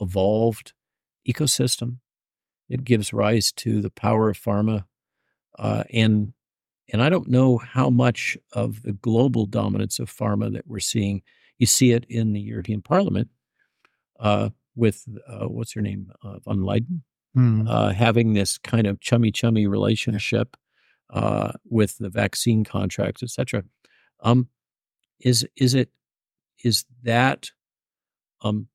evolved 0.00 0.72
ecosystem. 1.28 1.98
It 2.68 2.84
gives 2.84 3.12
rise 3.12 3.52
to 3.52 3.80
the 3.82 3.90
power 3.90 4.30
of 4.30 4.40
pharma, 4.40 4.84
uh, 5.58 5.84
and 5.92 6.32
and 6.92 7.02
I 7.02 7.10
don't 7.10 7.28
know 7.28 7.58
how 7.58 7.90
much 7.90 8.38
of 8.52 8.82
the 8.82 8.92
global 8.92 9.44
dominance 9.46 9.98
of 9.98 10.10
pharma 10.10 10.52
that 10.52 10.66
we're 10.66 10.78
seeing. 10.78 11.22
You 11.58 11.66
see 11.66 11.92
it 11.92 12.04
in 12.08 12.32
the 12.32 12.40
European 12.40 12.82
Parliament 12.82 13.28
uh, 14.20 14.50
with 14.74 15.04
uh, 15.26 15.46
what's 15.46 15.72
her 15.72 15.80
name, 15.80 16.12
uh, 16.22 16.38
von 16.40 16.58
Leyen, 16.58 17.00
mm. 17.36 17.68
uh, 17.68 17.90
having 17.90 18.34
this 18.34 18.58
kind 18.58 18.86
of 18.86 19.00
chummy 19.00 19.30
chummy 19.30 19.66
relationship 19.66 20.56
uh, 21.10 21.52
with 21.68 21.96
the 21.98 22.10
vaccine 22.10 22.64
contracts, 22.64 23.22
et 23.22 23.30
cetera. 23.30 23.62
Um, 24.20 24.48
is 25.20 25.46
is 25.56 25.74
it 25.74 25.90
is 26.62 26.84
that 27.02 27.50
um, 28.42 28.68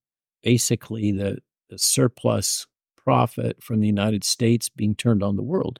basically 0.43 1.11
the, 1.11 1.39
the, 1.69 1.77
surplus 1.77 2.67
profit 2.95 3.61
from 3.61 3.79
the 3.79 3.87
United 3.87 4.23
States 4.23 4.69
being 4.69 4.95
turned 4.95 5.23
on 5.23 5.35
the 5.35 5.43
world? 5.43 5.79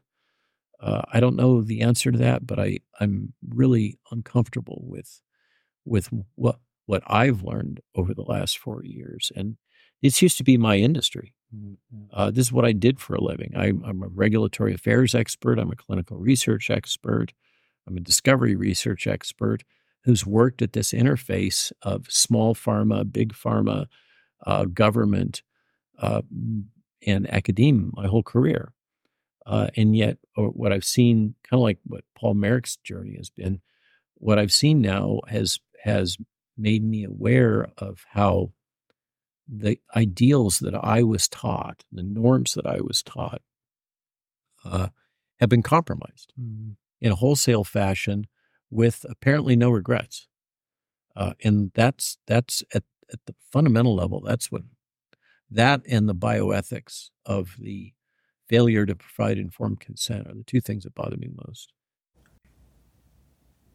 Uh, 0.80 1.02
I 1.12 1.20
don't 1.20 1.36
know 1.36 1.62
the 1.62 1.82
answer 1.82 2.12
to 2.12 2.18
that, 2.20 2.46
but 2.46 2.60
I 2.60 2.80
I'm 3.00 3.34
really 3.48 4.00
uncomfortable 4.12 4.84
with 4.84 5.22
with 5.86 6.10
what 6.36 6.60
what 6.92 7.04
I've 7.08 7.42
learned 7.42 7.80
over 7.96 8.14
the 8.14 8.22
last 8.34 8.58
four 8.58 8.84
years, 8.84 9.32
and 9.34 9.56
this 10.02 10.22
used 10.22 10.38
to 10.40 10.44
be 10.44 10.58
my 10.58 10.76
industry. 10.76 11.34
Mm-hmm. 11.56 12.04
Uh, 12.12 12.32
this 12.32 12.48
is 12.48 12.52
what 12.52 12.66
I 12.66 12.74
did 12.74 13.00
for 13.00 13.16
a 13.16 13.24
living. 13.24 13.54
I, 13.56 13.68
I'm 13.68 14.04
a 14.04 14.10
regulatory 14.10 14.74
affairs 14.74 15.16
expert. 15.16 15.58
I'm 15.58 15.72
a 15.72 15.76
clinical 15.78 16.18
research 16.18 16.70
expert. 16.70 17.32
I'm 17.88 17.96
a 17.96 18.02
discovery 18.02 18.58
research 18.58 19.08
expert 19.08 19.64
who's 20.04 20.26
worked 20.26 20.62
at 20.62 20.74
this 20.74 20.92
interface 20.92 21.72
of 21.82 22.08
small 22.10 22.54
pharma, 22.54 23.10
big 23.10 23.32
pharma, 23.32 23.86
uh, 24.46 24.66
government, 24.66 25.44
uh, 25.98 26.24
and 27.08 27.34
academia 27.34 27.90
my 27.94 28.08
whole 28.08 28.24
career. 28.24 28.74
Uh, 29.46 29.68
and 29.78 29.96
yet, 29.96 30.18
what 30.36 30.74
I've 30.74 30.84
seen, 30.84 31.36
kind 31.50 31.60
of 31.60 31.64
like 31.64 31.80
what 31.86 32.04
Paul 32.18 32.36
Marik's 32.36 32.76
journey 32.76 33.16
has 33.16 33.30
been, 33.30 33.62
what 34.16 34.38
I've 34.38 34.52
seen 34.52 34.82
now 34.82 35.22
has 35.30 35.58
has 35.84 36.18
made 36.62 36.84
me 36.84 37.04
aware 37.04 37.68
of 37.78 38.06
how 38.12 38.52
the 39.48 39.80
ideals 39.96 40.60
that 40.60 40.76
I 40.76 41.04
was 41.04 41.28
taught, 41.28 41.84
the 41.92 42.04
norms 42.04 42.54
that 42.54 42.66
I 42.66 42.80
was 42.80 43.02
taught, 43.04 43.42
uh, 44.64 44.90
have 45.40 45.50
been 45.50 45.64
compromised 45.64 46.34
mm. 46.40 46.76
in 47.02 47.12
a 47.12 47.16
wholesale 47.16 47.64
fashion 47.64 48.28
with 48.70 49.06
apparently 49.10 49.56
no 49.56 49.70
regrets. 49.70 50.28
Uh, 51.16 51.34
and 51.44 51.72
that's 51.74 52.18
that's 52.28 52.64
at, 52.74 52.84
at 53.12 53.20
the 53.26 53.36
fundamental 53.52 53.96
level. 53.96 54.22
That's 54.22 54.52
what 54.52 54.62
that 55.50 55.82
and 55.90 56.08
the 56.08 56.16
bioethics 56.16 57.10
of 57.26 57.58
the 57.60 57.94
failure 58.48 58.86
to 58.86 58.96
provide 58.96 59.38
informed 59.38 59.82
consent 59.82 60.28
are 60.28 60.34
the 60.34 60.44
two 60.44 60.62
things 60.62 60.84
that 60.84 60.96
bother 60.96 61.18
me 61.18 61.30
most. 61.46 61.74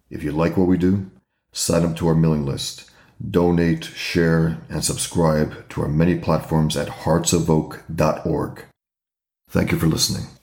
If 0.08 0.22
you 0.22 0.32
like 0.32 0.56
what 0.56 0.68
we 0.68 0.78
do, 0.78 1.10
sign 1.56 1.84
up 1.84 1.96
to 1.96 2.06
our 2.06 2.14
mailing 2.14 2.44
list, 2.44 2.90
donate, 3.30 3.84
share, 3.84 4.58
and 4.68 4.84
subscribe 4.84 5.68
to 5.70 5.80
our 5.80 5.88
many 5.88 6.18
platforms 6.18 6.76
at 6.76 6.88
heartsofoak.org. 6.88 8.64
Thank 9.48 9.72
you 9.72 9.78
for 9.78 9.86
listening. 9.86 10.35